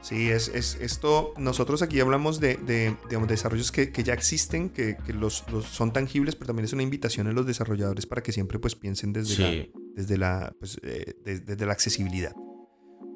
Sí, 0.00 0.28
es, 0.28 0.48
es, 0.48 0.76
esto, 0.82 1.32
nosotros 1.38 1.80
aquí 1.80 1.98
hablamos 1.98 2.38
de, 2.38 2.56
de 2.56 2.94
digamos, 3.08 3.26
desarrollos 3.26 3.72
que, 3.72 3.90
que, 3.90 4.04
ya 4.04 4.12
existen, 4.12 4.68
que, 4.68 4.98
que 4.98 5.14
los, 5.14 5.44
los, 5.50 5.64
son 5.64 5.94
tangibles, 5.94 6.34
pero 6.34 6.48
también 6.48 6.66
es 6.66 6.74
una 6.74 6.82
invitación 6.82 7.26
a 7.26 7.32
los 7.32 7.46
desarrolladores 7.46 8.04
para 8.04 8.22
que 8.22 8.30
siempre 8.30 8.58
pues 8.58 8.74
piensen 8.74 9.14
desde, 9.14 9.34
sí. 9.34 9.42
la, 9.42 9.80
desde, 9.94 10.18
la, 10.18 10.54
pues, 10.58 10.78
eh, 10.82 11.14
desde, 11.24 11.44
desde, 11.46 11.64
la 11.66 11.72
accesibilidad. 11.72 12.34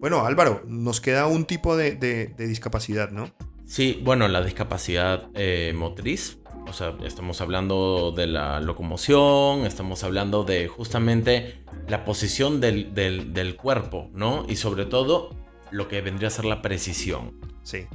Bueno, 0.00 0.24
Álvaro, 0.24 0.62
nos 0.66 1.02
queda 1.02 1.26
un 1.26 1.44
tipo 1.44 1.76
de, 1.76 1.94
de 1.96 2.46
discapacidad, 2.46 3.10
¿no? 3.10 3.34
Sí, 3.68 4.00
bueno, 4.02 4.26
la 4.28 4.42
discapacidad 4.42 5.28
eh, 5.34 5.74
motriz, 5.76 6.37
o 6.68 6.72
sea, 6.72 6.94
estamos 7.04 7.40
hablando 7.40 8.12
de 8.16 8.26
la 8.26 8.60
locomoción, 8.60 9.66
estamos 9.66 10.04
hablando 10.04 10.44
de 10.44 10.68
justamente 10.68 11.60
la 11.86 12.04
posición 12.04 12.60
del, 12.60 12.94
del, 12.94 13.32
del, 13.32 13.56
cuerpo, 13.56 14.10
¿no? 14.12 14.44
Y 14.48 14.56
sobre 14.56 14.84
todo 14.86 15.30
lo 15.70 15.88
que 15.88 16.00
vendría 16.00 16.28
a 16.28 16.30
ser 16.30 16.44
la 16.44 16.62
precisión. 16.62 17.34
Sí. 17.62 17.86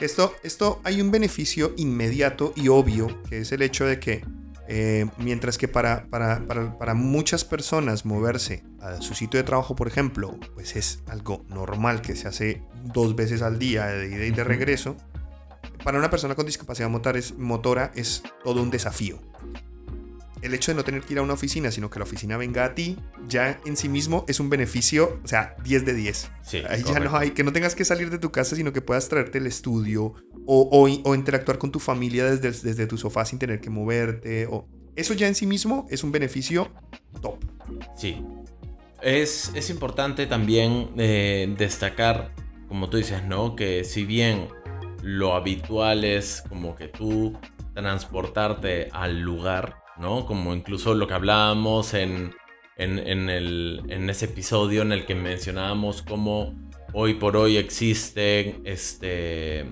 Esto, 0.00 0.34
esto 0.42 0.80
hay 0.84 1.00
un 1.00 1.10
beneficio 1.10 1.72
inmediato 1.76 2.52
y 2.56 2.68
obvio, 2.68 3.22
que 3.28 3.38
es 3.38 3.52
el 3.52 3.62
hecho 3.62 3.86
de 3.86 3.98
que 3.98 4.22
eh, 4.68 5.06
mientras 5.18 5.58
que 5.58 5.68
para, 5.68 6.06
para, 6.10 6.44
para, 6.46 6.76
para, 6.76 6.94
muchas 6.94 7.44
personas 7.44 8.04
moverse 8.04 8.64
a 8.80 9.00
su 9.00 9.14
sitio 9.14 9.38
de 9.38 9.44
trabajo, 9.44 9.76
por 9.76 9.86
ejemplo, 9.86 10.36
pues 10.54 10.74
es 10.74 11.02
algo 11.06 11.44
normal 11.48 12.02
que 12.02 12.16
se 12.16 12.26
hace 12.26 12.62
dos 12.82 13.14
veces 13.14 13.42
al 13.42 13.60
día 13.60 13.86
de 13.86 14.08
ida 14.08 14.26
y 14.26 14.30
de 14.32 14.44
regreso, 14.44 14.96
para 15.86 16.00
una 16.00 16.10
persona 16.10 16.34
con 16.34 16.46
discapacidad 16.46 16.88
motora 16.88 17.92
es 17.94 18.24
todo 18.42 18.60
un 18.60 18.70
desafío. 18.70 19.20
El 20.42 20.52
hecho 20.52 20.72
de 20.72 20.74
no 20.74 20.82
tener 20.82 21.02
que 21.02 21.12
ir 21.12 21.20
a 21.20 21.22
una 21.22 21.34
oficina, 21.34 21.70
sino 21.70 21.90
que 21.90 22.00
la 22.00 22.04
oficina 22.04 22.36
venga 22.36 22.64
a 22.64 22.74
ti, 22.74 22.98
ya 23.28 23.60
en 23.64 23.76
sí 23.76 23.88
mismo 23.88 24.24
es 24.26 24.40
un 24.40 24.50
beneficio, 24.50 25.20
o 25.22 25.28
sea, 25.28 25.54
10 25.62 25.84
de 25.84 25.94
10. 25.94 26.30
Sí, 26.42 26.62
Ahí 26.68 26.82
ya 26.82 26.98
no 26.98 27.16
hay, 27.16 27.30
que 27.30 27.44
no 27.44 27.52
tengas 27.52 27.76
que 27.76 27.84
salir 27.84 28.10
de 28.10 28.18
tu 28.18 28.32
casa, 28.32 28.56
sino 28.56 28.72
que 28.72 28.80
puedas 28.82 29.08
traerte 29.08 29.38
el 29.38 29.46
estudio 29.46 30.12
o, 30.44 30.68
o, 30.72 30.88
o 31.08 31.14
interactuar 31.14 31.58
con 31.58 31.70
tu 31.70 31.78
familia 31.78 32.24
desde, 32.24 32.50
desde, 32.68 32.86
tu 32.88 32.98
sofá 32.98 33.24
sin 33.24 33.38
tener 33.38 33.60
que 33.60 33.70
moverte. 33.70 34.48
O... 34.48 34.66
Eso 34.96 35.14
ya 35.14 35.28
en 35.28 35.36
sí 35.36 35.46
mismo 35.46 35.86
es 35.88 36.02
un 36.02 36.10
beneficio 36.10 36.68
top. 37.22 37.38
Sí. 37.96 38.24
Es, 39.02 39.52
es 39.54 39.70
importante 39.70 40.26
también 40.26 40.90
eh, 40.96 41.54
destacar, 41.56 42.34
como 42.66 42.90
tú 42.90 42.96
dices, 42.96 43.22
¿no? 43.22 43.54
Que 43.54 43.84
si 43.84 44.04
bien 44.04 44.48
lo 45.06 45.34
habitual 45.34 46.02
es 46.02 46.42
como 46.48 46.74
que 46.74 46.88
tú 46.88 47.38
transportarte 47.74 48.88
al 48.90 49.20
lugar, 49.20 49.76
¿no? 49.98 50.26
Como 50.26 50.52
incluso 50.52 50.94
lo 50.94 51.06
que 51.06 51.14
hablábamos 51.14 51.94
en, 51.94 52.34
en, 52.76 53.30
el, 53.30 53.84
en 53.88 54.10
ese 54.10 54.24
episodio 54.24 54.82
en 54.82 54.90
el 54.90 55.06
que 55.06 55.14
mencionábamos 55.14 56.02
cómo 56.02 56.56
hoy 56.92 57.14
por 57.14 57.36
hoy 57.36 57.56
existen 57.56 58.62
este, 58.64 59.66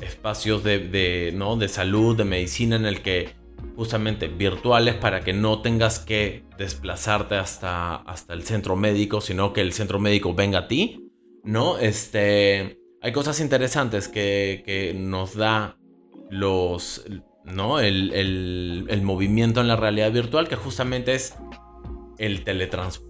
espacios 0.00 0.64
de, 0.64 0.80
de, 0.80 1.30
¿no? 1.32 1.54
de 1.54 1.68
salud, 1.68 2.16
de 2.16 2.24
medicina 2.24 2.74
en 2.74 2.86
el 2.86 3.00
que 3.00 3.36
justamente 3.76 4.26
virtuales 4.26 4.96
para 4.96 5.20
que 5.20 5.32
no 5.32 5.62
tengas 5.62 6.00
que 6.00 6.42
desplazarte 6.58 7.36
hasta, 7.36 7.94
hasta 7.94 8.34
el 8.34 8.42
centro 8.42 8.74
médico, 8.74 9.20
sino 9.20 9.52
que 9.52 9.60
el 9.60 9.72
centro 9.72 10.00
médico 10.00 10.34
venga 10.34 10.58
a 10.58 10.68
ti, 10.68 11.12
¿no? 11.44 11.78
Este, 11.78 12.81
hay 13.02 13.12
cosas 13.12 13.40
interesantes 13.40 14.08
que, 14.08 14.62
que 14.64 14.94
nos 14.94 15.34
da 15.34 15.76
los, 16.30 17.04
¿no? 17.44 17.80
El, 17.80 18.12
el, 18.12 18.86
el, 18.88 19.02
movimiento 19.02 19.60
en 19.60 19.68
la 19.68 19.76
realidad 19.76 20.12
virtual, 20.12 20.48
que 20.48 20.54
justamente 20.54 21.14
es 21.14 21.34
el, 22.18 22.44
teletrans, 22.44 23.02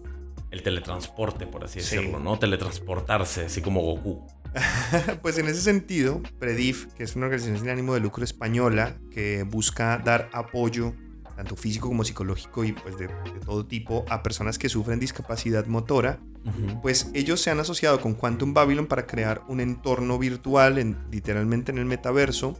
el 0.50 0.62
teletransporte, 0.62 1.46
por 1.46 1.64
así 1.64 1.80
sí. 1.80 1.96
decirlo, 1.96 2.20
¿no? 2.20 2.38
Teletransportarse, 2.38 3.46
así 3.46 3.60
como 3.60 3.82
Goku. 3.82 4.26
pues 5.22 5.36
en 5.36 5.48
ese 5.48 5.60
sentido, 5.60 6.22
Predif, 6.38 6.86
que 6.94 7.04
es 7.04 7.14
una 7.14 7.26
organización 7.26 7.58
sin 7.58 7.68
ánimo 7.68 7.92
de 7.92 8.00
lucro 8.00 8.24
española 8.24 8.98
que 9.10 9.42
busca 9.44 9.98
dar 9.98 10.30
apoyo 10.32 10.94
tanto 11.36 11.56
físico 11.56 11.88
como 11.88 12.04
psicológico 12.04 12.64
y 12.64 12.72
pues 12.72 12.98
de, 12.98 13.08
de 13.08 13.40
todo 13.44 13.66
tipo 13.66 14.04
a 14.08 14.22
personas 14.22 14.58
que 14.58 14.68
sufren 14.68 15.00
discapacidad 15.00 15.66
motora, 15.66 16.20
uh 16.44 16.50
-huh. 16.50 16.80
pues 16.80 17.10
ellos 17.14 17.40
se 17.40 17.50
han 17.50 17.60
asociado 17.60 18.00
con 18.00 18.14
Quantum 18.14 18.54
Babylon 18.54 18.86
para 18.86 19.06
crear 19.06 19.42
un 19.48 19.60
entorno 19.60 20.18
virtual, 20.18 20.78
en, 20.78 20.96
literalmente 21.10 21.72
en 21.72 21.78
el 21.78 21.84
metaverso, 21.84 22.58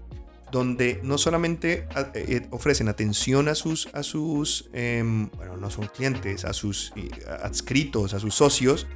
donde 0.50 1.00
no 1.02 1.16
solamente 1.16 1.88
eh, 2.14 2.46
ofrecen 2.50 2.88
atención 2.88 3.48
a 3.48 3.54
sus, 3.54 3.88
a 3.94 4.02
sus 4.02 4.68
eh, 4.74 5.02
bueno, 5.36 5.56
no 5.56 5.70
son 5.70 5.86
clientes, 5.86 6.44
a 6.44 6.52
sus 6.52 6.92
eh, 6.94 7.08
adscritos, 7.42 8.12
a 8.12 8.20
sus 8.20 8.34
socios, 8.34 8.86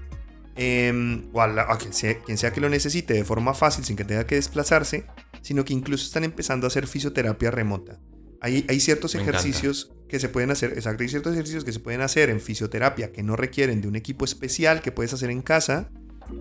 eh, 0.57 1.29
o 1.33 1.40
a, 1.40 1.46
la, 1.46 1.62
a 1.62 1.79
quien, 1.79 1.92
sea, 1.92 2.18
quien, 2.20 2.38
sea, 2.38 2.53
que 2.53 2.61
lo 2.61 2.68
necesite 2.68 3.14
de 3.14 3.25
forma 3.25 3.55
fácil 3.55 3.85
sin 3.85 3.96
que 3.96 4.05
tenga 4.05 4.27
que 4.27 4.37
desplazarse, 4.37 5.07
sino 5.42 5.64
que 5.64 5.75
incluso 5.75 6.05
están 6.05 6.25
empezando 6.25 6.66
a 6.66 6.68
hacer 6.68 6.87
fisioterapia 6.87 7.51
remota. 7.51 7.99
Hay, 8.40 8.64
hay 8.68 8.81
ciertos 8.81 9.14
Me 9.14 9.22
ejercicios. 9.22 9.92
Que 10.08 10.20
se 10.20 10.28
pueden 10.28 10.50
hacer, 10.50 10.72
exacto, 10.72 11.02
hay 11.02 11.08
ciertos 11.08 11.32
ejercicios 11.32 11.64
que 11.64 11.72
se 11.72 11.80
pueden 11.80 12.00
hacer 12.00 12.30
en 12.30 12.40
fisioterapia 12.40 13.12
que 13.12 13.22
no 13.22 13.36
requieren 13.36 13.80
de 13.80 13.88
un 13.88 13.96
equipo 13.96 14.24
especial 14.24 14.80
que 14.82 14.92
puedes 14.92 15.12
hacer 15.12 15.30
en 15.30 15.42
casa 15.42 15.90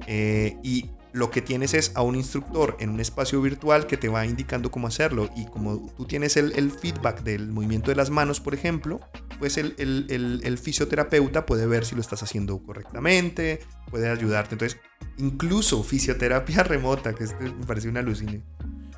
eh, 0.07 0.57
y 0.63 0.89
lo 1.15 1.31
que 1.31 1.41
tienes 1.41 1.73
es 1.73 1.93
a 1.95 2.01
un 2.01 2.15
instructor 2.15 2.75
en 2.79 2.89
un 2.89 2.99
espacio 2.99 3.41
virtual 3.41 3.87
que 3.87 3.95
te 3.95 4.09
va 4.09 4.25
indicando 4.25 4.69
cómo 4.69 4.87
hacerlo 4.87 5.29
y 5.35 5.45
como 5.45 5.89
tú 5.95 6.05
tienes 6.05 6.35
el, 6.35 6.51
el 6.57 6.71
feedback 6.71 7.23
del 7.23 7.47
movimiento 7.47 7.89
de 7.89 7.95
las 7.95 8.09
manos, 8.09 8.41
por 8.41 8.53
ejemplo, 8.53 8.99
pues 9.39 9.57
el, 9.57 9.75
el, 9.77 10.41
el, 10.43 10.57
fisioterapeuta 10.57 11.45
puede 11.45 11.67
ver 11.67 11.85
si 11.85 11.95
lo 11.95 12.01
estás 12.01 12.21
haciendo 12.21 12.61
correctamente, 12.61 13.61
puede 13.89 14.09
ayudarte. 14.09 14.55
Entonces, 14.55 14.77
incluso 15.17 15.81
fisioterapia 15.83 16.63
remota, 16.65 17.15
que 17.15 17.25
me 17.39 17.65
parece 17.65 17.87
una 17.87 18.01
alucine. 18.01 18.43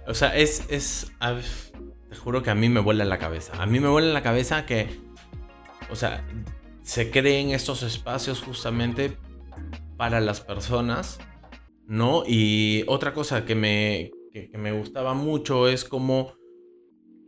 O 0.08 0.16
sea, 0.16 0.36
es, 0.36 0.64
es, 0.70 1.12
te 2.10 2.16
juro 2.16 2.44
que 2.44 2.50
a 2.50 2.56
mí 2.56 2.70
me 2.70 2.80
vuela 2.80 3.06
la 3.06 3.18
cabeza. 3.18 3.62
A 3.62 3.66
mí 3.66 3.80
me 3.80 3.90
vuela 3.90 4.12
la 4.14 4.24
cabeza 4.24 4.66
que, 4.66 4.88
o 5.92 5.96
sea, 5.96 6.26
se 6.82 7.12
creen 7.12 7.52
estos 7.52 7.84
espacios 7.84 8.42
justamente 8.42 9.18
para 9.98 10.22
las 10.22 10.42
personas 10.42 11.20
¿no? 11.88 12.24
Y 12.28 12.84
otra 12.88 13.14
cosa 13.14 13.46
que 13.46 13.56
me, 13.56 14.12
que, 14.32 14.50
que 14.50 14.58
me 14.58 14.72
gustaba 14.74 15.14
mucho 15.14 15.68
es 15.68 15.86
como, 15.86 16.34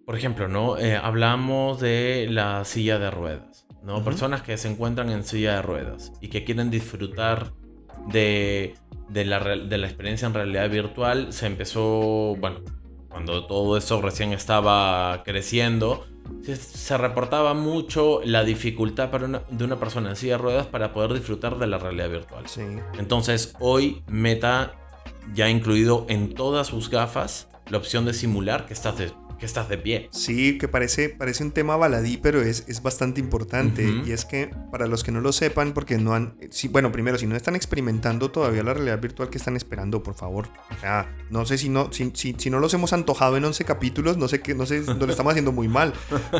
por 0.06 0.16
ejemplo, 0.16 0.48
¿no? 0.48 0.78
Eh, 0.78 0.96
hablamos 0.96 1.80
de 1.80 2.28
la 2.30 2.66
silla 2.66 3.00
de 3.00 3.10
ruedas, 3.10 3.66
¿no? 3.84 3.98
Uh 3.98 4.02
-huh. 4.02 4.04
Personas 4.04 4.42
que 4.42 4.58
se 4.58 4.68
encuentran 4.68 5.10
en 5.10 5.24
silla 5.24 5.56
de 5.56 5.62
ruedas 5.62 6.12
y 6.22 6.28
que 6.28 6.44
quieren 6.44 6.70
disfrutar 6.70 7.54
de, 8.12 8.76
de, 9.10 9.26
la, 9.26 9.40
de 9.40 9.78
la 9.78 9.88
experiencia 9.88 10.28
en 10.28 10.34
realidad 10.34 10.70
virtual. 10.70 11.32
Se 11.32 11.48
empezó, 11.48 12.36
bueno, 12.38 12.60
cuando 13.10 13.46
todo 13.46 13.78
eso 13.78 14.02
recién 14.02 14.34
estaba 14.34 15.24
creciendo, 15.24 16.06
se 16.44 16.98
reportaba 16.98 17.54
mucho 17.54 18.22
la 18.24 18.44
dificultad 18.44 19.10
para 19.10 19.26
una, 19.26 19.42
de 19.50 19.64
una 19.64 19.78
persona 19.78 20.10
en 20.10 20.16
silla 20.16 20.34
de 20.34 20.38
ruedas 20.38 20.68
para 20.68 20.94
poder 20.94 21.14
disfrutar 21.14 21.58
de 21.58 21.68
la 21.68 21.78
realidad 21.80 22.10
virtual. 22.10 22.48
Sí. 22.48 22.62
Entonces, 22.98 23.56
hoy 23.60 24.04
Meta 24.08 24.74
ya 25.34 25.46
ha 25.46 25.50
incluido 25.50 26.06
en 26.10 26.34
todas 26.34 26.68
sus 26.68 26.90
gafas 26.90 27.48
la 27.70 27.78
opción 27.78 28.06
de 28.06 28.14
simular 28.14 28.66
que 28.66 28.74
estás 28.74 28.98
que 29.40 29.46
estás 29.46 29.70
de 29.70 29.78
pie. 29.78 30.10
Sí, 30.12 30.58
que 30.58 30.68
parece, 30.68 31.10
parece 31.10 31.44
un 31.44 31.52
tema 31.52 31.78
baladí, 31.78 32.18
pero 32.18 32.42
es, 32.42 32.66
es 32.68 32.84
bastante 32.84 33.20
importante. 33.20 33.84
Y 34.06 34.12
es 34.12 34.26
que, 34.26 34.52
para 34.72 34.88
los 34.88 35.04
que 35.04 35.12
no 35.12 35.22
lo 35.22 35.32
sepan, 35.32 35.74
porque 35.74 35.98
no 35.98 36.14
han. 36.14 36.36
Sí, 36.52 36.68
bueno, 36.68 36.92
primero, 36.92 37.18
si 37.18 37.26
no 37.26 37.36
están 37.36 37.56
experimentando 37.56 38.32
todavía 38.32 38.64
la 38.64 38.74
realidad 38.74 39.00
virtual 39.00 39.30
que 39.30 39.38
están 39.38 39.56
esperando, 39.56 40.04
por 40.04 40.16
favor. 40.16 40.50
O 40.76 40.80
sea, 40.80 41.16
no 41.30 41.46
sé 41.46 41.58
si 41.58 41.70
no, 41.70 41.92
si, 41.92 42.12
si, 42.14 42.50
no 42.50 42.60
los 42.60 42.74
hemos 42.74 42.94
antojado 42.94 43.38
en 43.38 43.46
11 43.46 43.64
capítulos, 43.66 44.18
no 44.18 44.28
sé 44.28 44.42
qué, 44.42 44.54
no 44.54 44.66
sé, 44.66 44.82
no 44.82 45.06
lo 45.06 45.12
estamos 45.12 45.32
haciendo 45.32 45.52
muy 45.52 45.68
mal. 45.68 45.94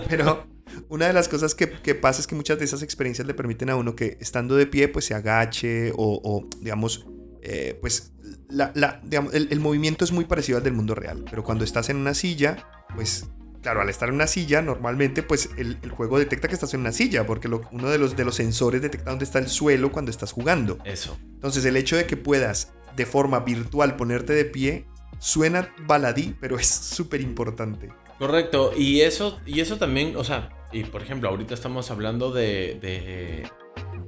Pero 0.10 0.46
una 0.90 1.08
de 1.08 1.14
las 1.14 1.30
cosas 1.30 1.56
que, 1.56 1.70
que, 1.70 1.96
pasa 1.96 2.22
es 2.22 2.28
que 2.28 2.36
muchas 2.36 2.60
de 2.60 2.66
esas 2.66 2.82
experiencias 2.82 3.26
le 3.26 3.34
permiten 3.34 3.70
a 3.70 3.76
uno 3.76 3.96
que 3.96 4.18
estando 4.20 4.56
de 4.56 4.68
pie, 4.68 4.88
pues 4.88 5.06
se 5.06 5.14
agache 5.14 5.92
o, 5.92 6.20
o 6.24 6.48
digamos, 6.62 7.06
eh, 7.42 7.78
pues 7.80 8.12
la, 8.50 8.72
la, 8.76 9.00
digamos, 9.04 9.34
el, 9.34 9.48
el, 9.52 9.60
movimiento 9.60 10.04
es 10.06 10.12
muy 10.12 10.26
parecido 10.26 10.58
al 10.58 10.64
del 10.64 10.74
mundo 10.74 10.96
real, 10.96 11.26
pero 11.30 11.44
cuando 11.44 11.64
estás 11.64 11.90
en 11.90 11.98
una 11.98 12.14
silla, 12.14 12.68
pues 12.96 13.28
claro, 13.62 13.82
al 13.82 13.90
estar 13.90 14.10
en 14.10 14.16
una 14.16 14.28
silla, 14.28 14.62
normalmente 14.62 15.24
pues 15.24 15.50
el, 15.58 15.78
el 15.82 15.92
juego 15.92 16.20
detecta 16.20 16.48
que 16.48 16.54
estás 16.54 16.74
en 16.74 16.82
una 16.82 16.92
silla, 16.92 17.26
porque 17.26 17.48
lo, 17.48 17.62
uno 17.72 17.90
de 17.90 17.98
los, 17.98 18.16
de 18.16 18.26
los 18.26 18.36
sensores 18.36 18.82
detecta 18.82 19.12
dónde 19.12 19.26
está 19.26 19.40
el 19.40 19.48
suelo 19.48 19.92
cuando 19.92 20.12
estás 20.12 20.32
jugando. 20.32 20.78
Eso. 20.86 21.18
Entonces 21.36 21.66
el 21.66 21.78
hecho 21.78 21.96
de 21.96 22.06
que 22.06 22.18
puedas 22.18 22.74
de 22.96 23.06
forma 23.06 23.40
virtual 23.42 23.96
ponerte 23.96 24.34
de 24.34 24.46
pie, 24.46 24.86
suena 25.20 25.74
baladí, 25.86 26.36
pero 26.40 26.58
es 26.58 26.68
súper 26.68 27.22
importante. 27.22 27.90
Correcto, 28.18 28.72
y 28.76 29.02
eso, 29.02 29.40
y 29.46 29.62
eso 29.62 29.78
también, 29.78 30.18
o 30.18 30.24
sea, 30.24 30.50
y 30.72 30.84
por 30.84 31.02
ejemplo, 31.02 31.30
ahorita 31.30 31.54
estamos 31.54 31.90
hablando 31.92 32.32
de, 32.32 32.78
de 32.82 33.50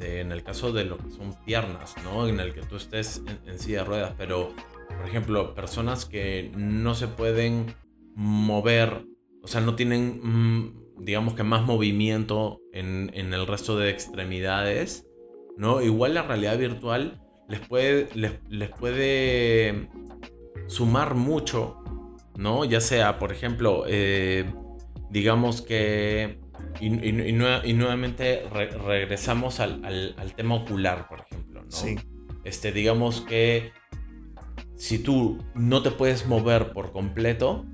en 0.01 0.31
el 0.31 0.43
caso 0.43 0.71
de 0.71 0.85
lo 0.85 0.97
que 0.97 1.09
son 1.11 1.33
piernas, 1.45 1.95
¿no? 2.03 2.27
En 2.27 2.39
el 2.39 2.53
que 2.53 2.61
tú 2.61 2.75
estés 2.75 3.21
en, 3.45 3.59
silla 3.59 3.79
de 3.79 3.85
ruedas, 3.85 4.13
pero, 4.17 4.53
por 4.87 5.07
ejemplo, 5.07 5.53
personas 5.53 6.05
que 6.05 6.51
no 6.55 6.95
se 6.95 7.07
pueden 7.07 7.75
mover, 8.15 9.05
o 9.41 9.47
sea, 9.47 9.61
no 9.61 9.75
tienen, 9.75 10.19
mm, 10.21 11.03
digamos 11.03 11.33
que 11.33 11.43
más 11.43 11.63
movimiento 11.63 12.59
en, 12.73 13.11
el 13.13 13.47
resto 13.47 13.77
de 13.77 13.89
extremidades, 13.89 15.07
¿no? 15.57 15.81
Igual 15.81 16.13
la 16.15 16.23
realidad 16.23 16.57
virtual 16.57 17.21
les 17.47 17.59
puede, 17.59 18.07
les, 18.15 18.69
puede 18.69 19.89
sumar 20.67 21.15
mucho, 21.15 21.77
¿no? 22.35 22.65
Ya 22.65 22.81
sea, 22.81 23.19
por 23.19 23.31
ejemplo, 23.31 23.83
eh, 23.87 24.51
digamos 25.09 25.61
que 25.61 26.39
y, 26.79 26.89
nuevamente 27.73 28.43
regresamos 28.85 29.59
al, 29.59 30.33
tema 30.35 30.55
ocular, 30.55 31.07
por 31.07 31.21
ejemplo. 31.21 31.63
¿no? 31.63 31.71
Sí. 31.71 31.95
Este, 32.43 32.71
digamos 32.71 33.21
que 33.21 33.71
si 34.75 34.97
tú 34.97 35.37
no 35.53 35.83
te 35.83 35.91
puedes 35.91 36.25
mover 36.25 36.73
por 36.73 36.91
completo, 36.91 37.65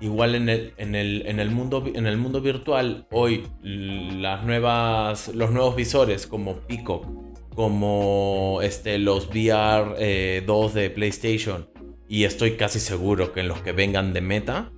igual 0.00 0.34
en 0.34 0.48
el, 0.48 0.74
en 0.78 0.94
el, 0.94 1.22
en 1.26 1.38
el, 1.38 1.50
mundo, 1.50 1.84
en 1.94 2.06
el 2.06 2.16
mundo 2.16 2.40
virtual, 2.40 3.06
hoy 3.12 3.46
las 3.62 4.44
nuevas, 4.44 5.28
los 5.28 5.52
nuevos 5.52 5.76
visores 5.76 6.26
como 6.26 6.56
Peacock, 6.56 7.06
como 7.54 8.60
este, 8.62 8.98
los 8.98 9.28
VR 9.28 10.42
2 10.44 10.76
eh, 10.76 10.80
de 10.80 10.90
PlayStation, 10.90 11.68
y 12.08 12.24
estoy 12.24 12.56
casi 12.56 12.80
seguro 12.80 13.32
que 13.32 13.40
en 13.40 13.48
los 13.48 13.60
que 13.60 13.70
vengan 13.70 14.12
de 14.12 14.20
meta, 14.20 14.72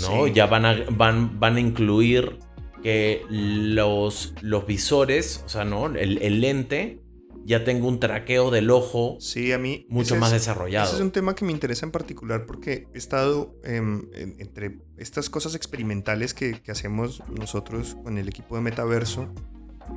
¿no? 0.00 0.26
Ya 0.26 0.46
van 0.46 0.64
a, 0.64 0.76
van, 0.90 1.38
van 1.38 1.56
a 1.56 1.60
incluir 1.60 2.38
que 2.82 3.24
los, 3.30 4.34
los 4.42 4.66
visores, 4.66 5.42
o 5.46 5.48
sea, 5.48 5.64
¿no? 5.64 5.86
El, 5.86 6.40
lente 6.40 7.00
ya 7.44 7.64
tenga 7.64 7.86
un 7.86 7.98
traqueo 7.98 8.50
del 8.50 8.70
ojo 8.70 9.16
sí, 9.20 9.52
a 9.52 9.58
mí 9.58 9.86
mucho 9.88 10.16
más 10.16 10.32
desarrollado. 10.32 10.86
Ese 10.86 10.96
es 10.96 11.02
un 11.02 11.10
tema 11.10 11.34
que 11.34 11.44
me 11.44 11.52
interesa 11.52 11.86
en 11.86 11.92
particular 11.92 12.46
porque 12.46 12.86
he 12.94 12.98
estado 12.98 13.56
em, 13.64 14.08
entre 14.14 14.78
estas 14.96 15.30
cosas 15.30 15.54
experimentales 15.54 16.34
que, 16.34 16.60
hacemos 16.68 17.22
nosotros 17.28 17.96
con 18.02 18.18
el 18.18 18.28
equipo 18.28 18.56
de 18.56 18.62
Metaverso. 18.62 19.32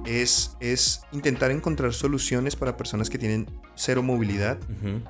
Es, 0.06 0.58
es, 0.60 1.02
intentar 1.13 1.52
encontrar 1.52 1.93
soluciones 1.93 2.56
para 2.56 2.76
personas 2.76 3.10
que 3.10 3.17
tienen 3.17 3.48
cero 3.76 4.04
movilidad. 4.04 4.58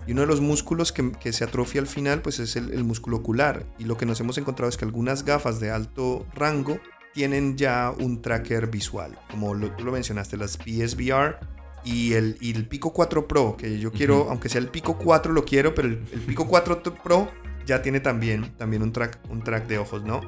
Y 0.06 0.12
uno 0.12 0.22
de 0.22 0.28
los 0.28 0.42
músculos 0.42 0.92
que, 0.92 1.12
que, 1.14 1.34
se 1.34 1.44
atrofia 1.44 1.82
al 1.82 1.88
final, 1.88 2.22
pues 2.22 2.40
es 2.40 2.56
el, 2.56 2.72
el 2.72 2.84
músculo 2.84 3.18
ocular. 3.18 3.66
Y 3.80 3.86
lo 3.86 3.98
que 3.98 4.06
nos 4.06 4.20
hemos 4.20 4.38
encontrado 4.38 4.70
es 4.70 4.78
que 4.78 4.86
algunas 4.86 5.26
gafas 5.26 5.60
de 5.60 5.72
alto 5.72 6.28
rango 6.36 6.80
tienen 7.16 7.56
ya 7.58 7.94
un 7.98 8.22
tracker 8.22 8.68
visual, 8.68 9.18
como 9.32 9.56
tú 9.72 9.86
lo 9.86 9.94
mencionaste, 9.94 10.36
las 10.36 10.58
PSVR 10.58 11.40
y 11.86 12.12
el, 12.12 12.38
el 12.42 12.68
Pico 12.68 12.92
4 12.92 13.26
Pro, 13.26 13.56
que 13.56 13.80
yo 13.80 13.94
quiero, 13.94 14.28
aunque 14.30 14.50
sea 14.50 14.60
el 14.60 14.68
Pico 14.68 14.98
4 14.98 15.32
lo 15.32 15.46
quiero, 15.46 15.74
pero 15.74 15.88
el, 15.88 15.98
Pico 15.98 16.46
4 16.46 16.84
Pro 17.02 17.32
ya 17.66 17.82
tiene 17.82 18.02
también, 18.02 18.54
también 18.58 18.84
un, 18.84 18.92
track, 18.92 19.18
un 19.30 19.42
track 19.46 19.66
de 19.68 19.78
ojos, 19.78 20.04
¿no? 20.04 20.22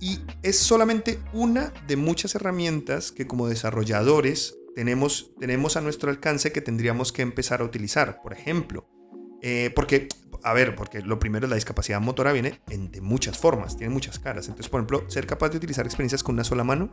Y 0.00 0.20
es 0.42 0.58
solamente 0.58 1.20
una 1.34 1.74
de 1.86 1.96
muchas 1.96 2.34
herramientas 2.34 3.12
que 3.12 3.26
como 3.26 3.46
desarrolladores 3.46 4.56
tenemos, 4.74 5.32
tenemos 5.38 5.76
a 5.76 5.82
nuestro 5.82 6.10
alcance 6.10 6.52
que 6.52 6.62
tendríamos 6.62 7.12
que 7.12 7.20
empezar 7.20 7.60
a 7.60 7.64
utilizar. 7.64 8.22
Por 8.22 8.32
ejemplo, 8.32 8.88
eh, 9.42 9.70
porque 9.76 10.08
a 10.42 10.52
ver, 10.52 10.74
porque 10.74 11.02
lo 11.02 11.18
primero 11.18 11.46
es 11.46 11.50
la 11.50 11.56
discapacidad 11.56 12.00
motora 12.00 12.32
viene 12.32 12.60
en, 12.68 12.90
de 12.90 13.00
muchas 13.00 13.38
formas, 13.38 13.76
tiene 13.76 13.92
muchas 13.92 14.18
caras. 14.18 14.46
Entonces, 14.46 14.68
por 14.68 14.80
ejemplo, 14.80 15.04
ser 15.08 15.26
capaz 15.26 15.50
de 15.50 15.58
utilizar 15.58 15.86
experiencias 15.86 16.22
con 16.22 16.34
una 16.34 16.44
sola 16.44 16.64
mano, 16.64 16.90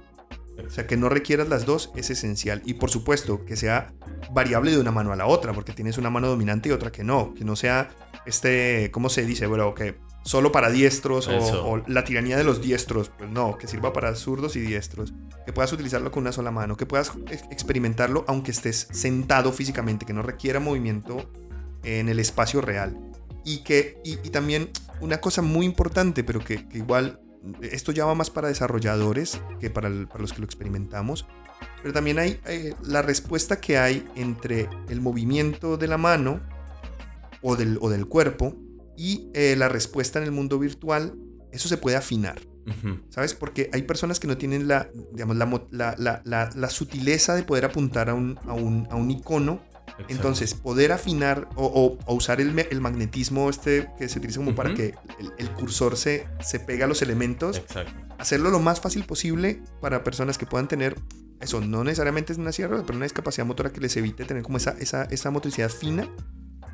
o 0.65 0.69
sea, 0.69 0.87
que 0.87 0.97
no 0.97 1.09
requieras 1.09 1.47
las 1.47 1.65
dos, 1.65 1.91
es 1.95 2.09
esencial. 2.09 2.61
Y 2.65 2.75
por 2.75 2.89
supuesto, 2.89 3.45
que 3.45 3.55
sea 3.55 3.93
variable 4.31 4.71
de 4.71 4.79
una 4.79 4.91
mano 4.91 5.11
a 5.11 5.15
la 5.15 5.27
otra, 5.27 5.53
porque 5.53 5.73
tienes 5.73 5.97
una 5.97 6.09
mano 6.09 6.27
dominante 6.27 6.69
y 6.69 6.71
otra 6.71 6.91
que 6.91 7.03
no. 7.03 7.33
Que 7.33 7.45
no 7.45 7.55
sea, 7.55 7.89
este, 8.25 8.89
¿cómo 8.91 9.09
se 9.09 9.25
dice? 9.25 9.45
Bueno, 9.47 9.73
que 9.75 9.97
solo 10.23 10.51
para 10.51 10.69
diestros 10.69 11.27
o, 11.27 11.83
la 11.87 12.03
tiranía 12.03 12.37
de 12.37 12.43
los 12.43 12.61
diestros. 12.61 13.11
Pues 13.17 13.29
no, 13.29 13.57
que 13.57 13.67
sirva 13.67 13.93
para 13.93 14.13
zurdos 14.15 14.55
y 14.55 14.61
diestros. 14.61 15.13
Que 15.45 15.53
puedas 15.53 15.71
utilizarlo 15.71 16.11
con 16.11 16.21
una 16.21 16.31
sola 16.31 16.51
mano, 16.51 16.75
que 16.75 16.85
puedas 16.85 17.11
experimentarlo 17.51 18.25
aunque 18.27 18.51
estés 18.51 18.87
sentado 18.91 19.53
físicamente, 19.53 20.05
que 20.05 20.13
no 20.13 20.23
requiera 20.23 20.59
movimiento 20.59 21.31
en 21.83 22.09
el 22.09 22.19
espacio 22.19 22.61
real. 22.61 22.97
Y 23.47 23.59
que 23.59 23.97
y, 24.03 24.17
también 24.29 24.69
una 24.99 25.21
cosa 25.21 25.41
muy 25.41 25.65
importante, 25.65 26.25
pero 26.25 26.43
que, 26.43 26.67
igual 26.73 27.21
esto 27.61 27.93
ya 27.93 28.03
va 28.03 28.13
más 28.13 28.29
para 28.29 28.49
desarrolladores 28.49 29.39
que 29.61 29.69
para, 29.69 29.87
los 29.87 30.33
que 30.33 30.39
lo 30.39 30.45
experimentamos. 30.45 31.25
Pero 31.81 31.93
también 31.93 32.19
hay 32.19 32.41
la 32.83 33.01
respuesta 33.01 33.61
que 33.61 33.77
hay 33.77 34.05
entre 34.15 34.67
el 34.89 34.99
movimiento 34.99 35.77
de 35.77 35.87
la 35.87 35.97
mano 35.97 36.41
o 37.41 37.55
del, 37.55 37.77
o 37.79 37.89
del 37.89 38.05
cuerpo 38.05 38.53
y 38.97 39.29
eh, 39.33 39.55
la 39.57 39.69
respuesta 39.69 40.19
en 40.19 40.25
el 40.25 40.31
mundo 40.33 40.59
virtual. 40.59 41.15
Eso 41.53 41.69
se 41.69 41.77
puede 41.77 41.95
afinar. 41.95 42.41
¿Sabes? 43.07 43.33
Porque 43.33 43.69
hay 43.71 43.83
personas 43.83 44.19
que 44.19 44.27
no 44.27 44.35
tienen 44.35 44.67
la, 44.67 44.89
digamos, 45.13 45.37
la, 45.71 45.95
la, 45.97 46.21
la 46.53 46.69
sutileza 46.69 47.33
de 47.33 47.43
poder 47.43 47.63
apuntar 47.63 48.09
a 48.09 48.13
un, 48.13 48.37
a 48.45 48.53
un, 48.53 48.89
a 48.91 48.97
un 48.97 49.09
icono 49.09 49.61
entonces, 50.07 50.53
poder 50.53 50.91
afinar 50.91 51.49
o, 51.55 51.97
usar 52.07 52.41
el, 52.41 52.53
magnetismo 52.81 53.49
este 53.49 53.89
que 53.97 54.07
se 54.09 54.19
utiliza 54.19 54.39
como 54.39 54.55
para 54.55 54.73
que 54.73 54.93
el, 55.37 55.49
cursor 55.51 55.97
se, 55.97 56.27
se 56.39 56.59
pega 56.59 56.85
a 56.85 56.87
los 56.87 57.01
elementos, 57.01 57.61
hacerlo 58.17 58.49
lo 58.49 58.59
más 58.59 58.81
fácil 58.81 59.05
posible 59.05 59.61
para 59.81 60.03
personas 60.03 60.37
que 60.37 60.45
puedan 60.45 60.67
tener 60.67 60.95
eso, 61.39 61.61
no 61.61 61.83
necesariamente 61.83 62.33
es 62.33 62.39
una 62.39 62.51
sierra, 62.51 62.81
pero 62.85 62.95
una 62.95 63.05
discapacidad 63.05 63.45
motora 63.45 63.71
que 63.71 63.79
les 63.79 63.95
evite 63.95 64.25
tener 64.25 64.43
como 64.43 64.57
esa, 64.57 64.71
esa, 64.79 65.03
esa 65.05 65.29
motricidad 65.29 65.69
fina. 65.69 66.09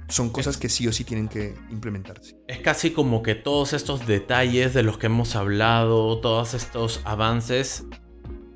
Son 0.09 0.29
cosas 0.29 0.57
que 0.57 0.69
sí 0.69 0.87
o 0.87 0.91
sí 0.91 1.03
tienen 1.05 1.27
que 1.27 1.55
implementarse. 1.69 2.35
Es 2.47 2.59
casi 2.59 2.91
como 2.91 3.23
que 3.23 3.35
todos 3.35 3.73
estos 3.73 4.05
detalles 4.05 4.73
de 4.73 4.83
los 4.83 4.97
que 4.97 5.07
hemos 5.07 5.35
hablado, 5.35 6.19
todos 6.19 6.53
estos 6.53 7.01
avances, 7.05 7.85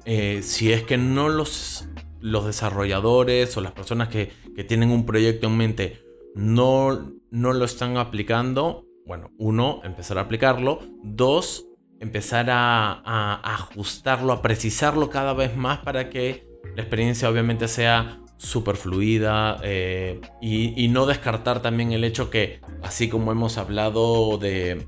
eh, 0.06 0.41
si 0.43 0.71
es 0.71 0.84
que 0.84 0.97
no 0.97 1.30
los 1.30 1.88
los 2.19 2.45
desarrolladores 2.45 3.56
o 3.58 3.62
las 3.62 3.71
personas 3.73 4.10
que, 4.10 4.32
tienen 4.63 4.91
un 4.91 5.06
proyecto 5.06 5.48
en 5.48 5.58
mente 5.58 6.08
no, 6.38 7.13
no 7.32 7.54
lo 7.54 7.65
están 7.65 7.98
aplicando, 7.98 8.86
bueno, 9.06 9.32
uno, 9.38 9.82
empezar 9.84 10.20
a 10.20 10.22
aplicarlo. 10.22 10.80
Dos, 11.04 11.65
empezar 12.00 12.48
a, 12.50 13.41
ajustarlo, 13.43 14.32
a 14.32 14.41
precisarlo 14.41 15.10
cada 15.10 15.34
vez 15.34 15.58
más 15.58 15.80
para 15.80 16.10
que 16.10 16.48
la 16.76 16.84
experiencia 16.84 17.30
obviamente 17.30 17.67
sea 17.67 18.20
súper 18.38 18.76
fluida 18.76 19.60
eh, 19.63 20.22
y, 20.41 20.88
no 20.89 21.08
descartar 21.08 21.60
también 21.62 21.91
el 21.91 22.04
hecho 22.04 22.30
que, 22.30 22.62
así 22.84 23.10
como 23.10 23.32
hemos 23.32 23.58
hablado 23.58 24.38
de, 24.38 24.86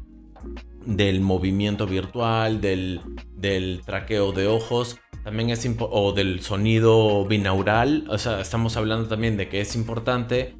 del 0.86 1.22
movimiento 1.22 1.86
virtual, 1.88 2.62
del, 2.62 3.02
del 3.36 3.82
traqueo 3.86 4.32
de 4.32 4.48
ojos, 4.48 4.98
también 5.24 5.50
es 5.50 5.68
o 5.80 6.14
del 6.14 6.42
sonido 6.42 7.26
binaural, 7.26 8.06
o 8.10 8.18
sea, 8.18 8.42
estamos 8.42 8.78
hablando 8.78 9.08
también 9.08 9.38
de 9.38 9.50
que 9.50 9.62
es 9.62 9.76
importante 9.76 10.56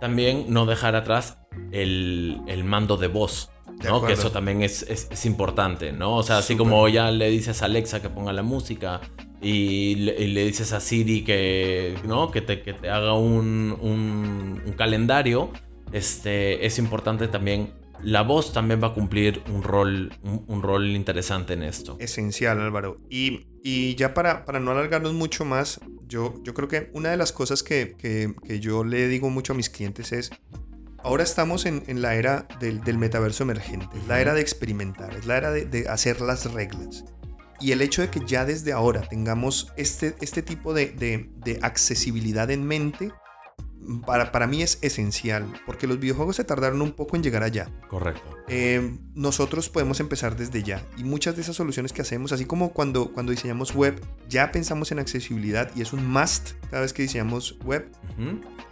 también 0.00 0.46
no 0.48 0.66
dejar 0.66 0.96
atrás 0.96 1.38
el, 1.70 2.62
mando 2.64 2.96
de 2.96 3.08
voz, 3.08 3.50
¿no? 3.84 4.04
Que 4.04 4.14
eso 4.14 4.30
también 4.30 4.62
es, 4.62 4.82
es, 4.82 5.26
importante, 5.26 5.92
¿no? 5.92 6.16
O 6.16 6.22
sea, 6.22 6.38
así 6.38 6.56
como 6.56 6.88
ya 6.88 7.10
le 7.10 7.30
dices 7.30 7.62
a 7.62 7.66
Alexa 7.66 8.02
que 8.02 8.08
ponga 8.08 8.32
la 8.32 8.42
música 8.42 9.00
y 9.40 9.94
le, 9.96 10.44
dices 10.44 10.72
a 10.72 10.80
Siri 10.80 11.22
que, 11.22 11.94
¿no? 12.04 12.30
que, 12.30 12.40
te, 12.40 12.62
que 12.62 12.72
te 12.74 12.90
haga 12.90 13.14
un, 13.14 13.76
un, 13.80 14.62
un, 14.66 14.72
calendario, 14.72 15.50
este, 15.92 16.66
es 16.66 16.78
importante 16.78 17.28
también 17.28 17.72
la 18.02 18.22
voz 18.22 18.52
también 18.52 18.82
va 18.82 18.88
a 18.88 18.94
cumplir 18.94 19.42
un 19.48 19.62
rol, 19.62 20.12
un, 20.22 20.62
rol 20.62 20.88
interesante 20.88 21.54
en 21.54 21.62
esto. 21.62 21.96
Esencial, 22.00 22.60
Álvaro. 22.60 23.00
Y, 23.10 23.46
y 23.62 23.94
ya 23.96 24.14
para, 24.14 24.44
para 24.44 24.60
no 24.60 24.70
alargarnos 24.70 25.12
mucho 25.14 25.44
más, 25.44 25.80
yo, 26.06 26.34
yo 26.42 26.54
creo 26.54 26.68
que 26.68 26.90
una 26.92 27.10
de 27.10 27.16
las 27.16 27.32
cosas 27.32 27.62
que, 27.62 27.96
que, 27.98 28.34
que 28.46 28.60
yo 28.60 28.84
le 28.84 29.08
digo 29.08 29.30
mucho 29.30 29.52
a 29.52 29.56
mis 29.56 29.68
clientes 29.70 30.12
es, 30.12 30.30
ahora 31.02 31.22
estamos 31.22 31.66
en, 31.66 31.82
en 31.86 32.02
la 32.02 32.14
era 32.14 32.46
del, 32.60 32.80
del, 32.82 32.98
metaverso 32.98 33.42
emergente, 33.42 33.88
es 33.98 34.06
la 34.06 34.20
era 34.20 34.34
de 34.34 34.40
experimentar, 34.40 35.14
es 35.14 35.26
la 35.26 35.36
era 35.36 35.50
de, 35.50 35.64
de, 35.64 35.88
hacer 35.88 36.20
las 36.20 36.52
reglas. 36.52 37.04
Y 37.60 37.72
el 37.72 37.82
hecho 37.82 38.02
de 38.02 38.08
que 38.08 38.20
ya 38.24 38.44
desde 38.44 38.72
ahora 38.72 39.00
tengamos 39.00 39.72
este, 39.76 40.14
este 40.20 40.42
tipo 40.42 40.74
de, 40.74 40.86
de 40.92 41.58
accesibilidad 41.62 42.50
en 42.52 42.64
mente, 42.64 43.10
para, 44.04 44.32
para, 44.32 44.46
mí 44.46 44.62
es 44.62 44.78
esencial, 44.82 45.46
porque 45.64 45.86
los 45.86 45.98
videojuegos 45.98 46.36
se 46.36 46.44
tardaron 46.44 46.82
un 46.82 46.92
poco 46.92 47.16
en 47.16 47.22
llegar 47.22 47.42
allá. 47.42 47.70
Correcto. 47.88 48.36
Eh, 48.48 48.98
nosotros 49.14 49.68
podemos 49.68 50.00
empezar 50.00 50.36
desde 50.36 50.62
ya. 50.62 50.84
Y 50.96 51.04
muchas 51.04 51.36
de 51.36 51.42
esas 51.42 51.56
soluciones 51.56 51.92
que 51.92 52.02
hacemos, 52.02 52.32
así 52.32 52.44
como 52.44 52.72
cuando, 52.72 53.12
cuando 53.12 53.32
diseñamos 53.32 53.74
web, 53.74 54.00
ya 54.28 54.52
pensamos 54.52 54.92
en 54.92 54.98
accesibilidad 54.98 55.70
y 55.74 55.82
es 55.82 55.92
un 55.92 56.06
must 56.06 56.52
cada 56.70 56.82
vez 56.82 56.92
que 56.92 57.02
diseñamos 57.02 57.58
web. 57.64 57.90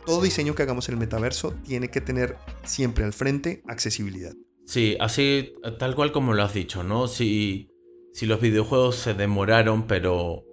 Todo 0.05 0.23
diseño 0.23 0.55
que 0.55 0.63
hagamos 0.63 0.89
en 0.89 0.95
el 0.95 1.01
metaverso 1.01 1.55
tiene 1.65 1.89
que 1.89 2.01
tener 2.01 2.37
siempre 2.65 3.05
al 3.05 3.13
frente 3.13 3.63
accesibilidad. 3.67 4.35
Sí, 4.67 4.97
así 5.01 5.55
tal 5.79 5.95
cual 5.95 6.13
como 6.13 6.35
lo 6.35 6.43
has 6.43 6.53
dicho, 6.53 6.83
¿no? 6.83 7.09
Si, 7.09 7.71
si 8.13 8.27
los 8.27 8.41
videojuegos 8.41 8.97
se 8.97 9.15
demoraron, 9.15 9.87
pero 9.87 10.45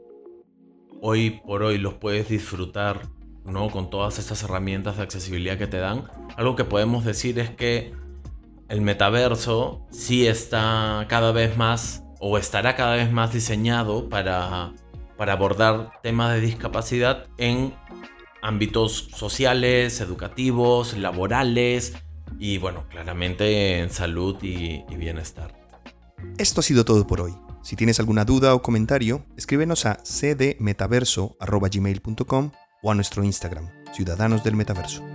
hoy 1.02 1.42
por 1.46 1.64
hoy 1.64 1.80
los 1.80 1.96
puedes 1.96 2.30
disfrutar 2.30 3.10
¿no? 3.46 3.70
Con 3.70 3.90
todas 3.90 4.20
estas 4.20 4.44
herramientas 4.44 4.98
de 4.98 5.04
accesibilidad 5.04 5.58
que 5.58 5.68
te 5.68 5.78
dan. 5.78 6.10
Algo 6.38 6.56
que 6.56 6.64
podemos 6.64 7.06
decir 7.06 7.40
es 7.40 7.50
que 7.50 7.94
el 8.70 8.82
metaverso 8.82 9.86
sí 9.92 10.28
está 10.28 11.06
cada 11.10 11.32
vez 11.32 11.58
más 11.58 12.04
o 12.20 12.38
estará 12.38 12.76
cada 12.76 12.96
vez 12.96 13.12
más 13.12 13.34
diseñado 13.34 14.08
para, 14.10 14.74
para 15.18 15.34
abordar 15.34 15.92
temas 16.02 16.34
de 16.34 16.42
discapacidad 16.42 17.28
en 17.38 17.74
ámbitos 18.42 19.10
sociales, 19.16 20.02
educativos, 20.02 20.98
laborales 20.98 21.94
y 22.40 22.58
bueno, 22.58 22.86
claramente 22.90 23.80
en 23.80 23.90
salud 23.90 24.38
y, 24.42 24.84
bienestar. 24.96 25.54
Esto 26.38 26.60
ha 26.60 26.64
sido 26.64 26.86
todo 26.86 27.08
por 27.08 27.22
hoy. 27.22 27.34
Si 27.62 27.76
tienes 27.76 28.00
alguna 28.00 28.24
duda 28.26 28.56
o 28.56 28.62
comentario, 28.62 29.26
escríbenos 29.38 29.86
a 29.86 29.98
cdmetaverso.gmail.com 30.04 32.52
o 32.84 32.92
a 32.92 32.96
nuestro 32.96 33.24
Instagram, 33.24 33.70
Ciudadanos 33.94 34.44
del 34.44 34.56
Metaverso. 34.56 35.13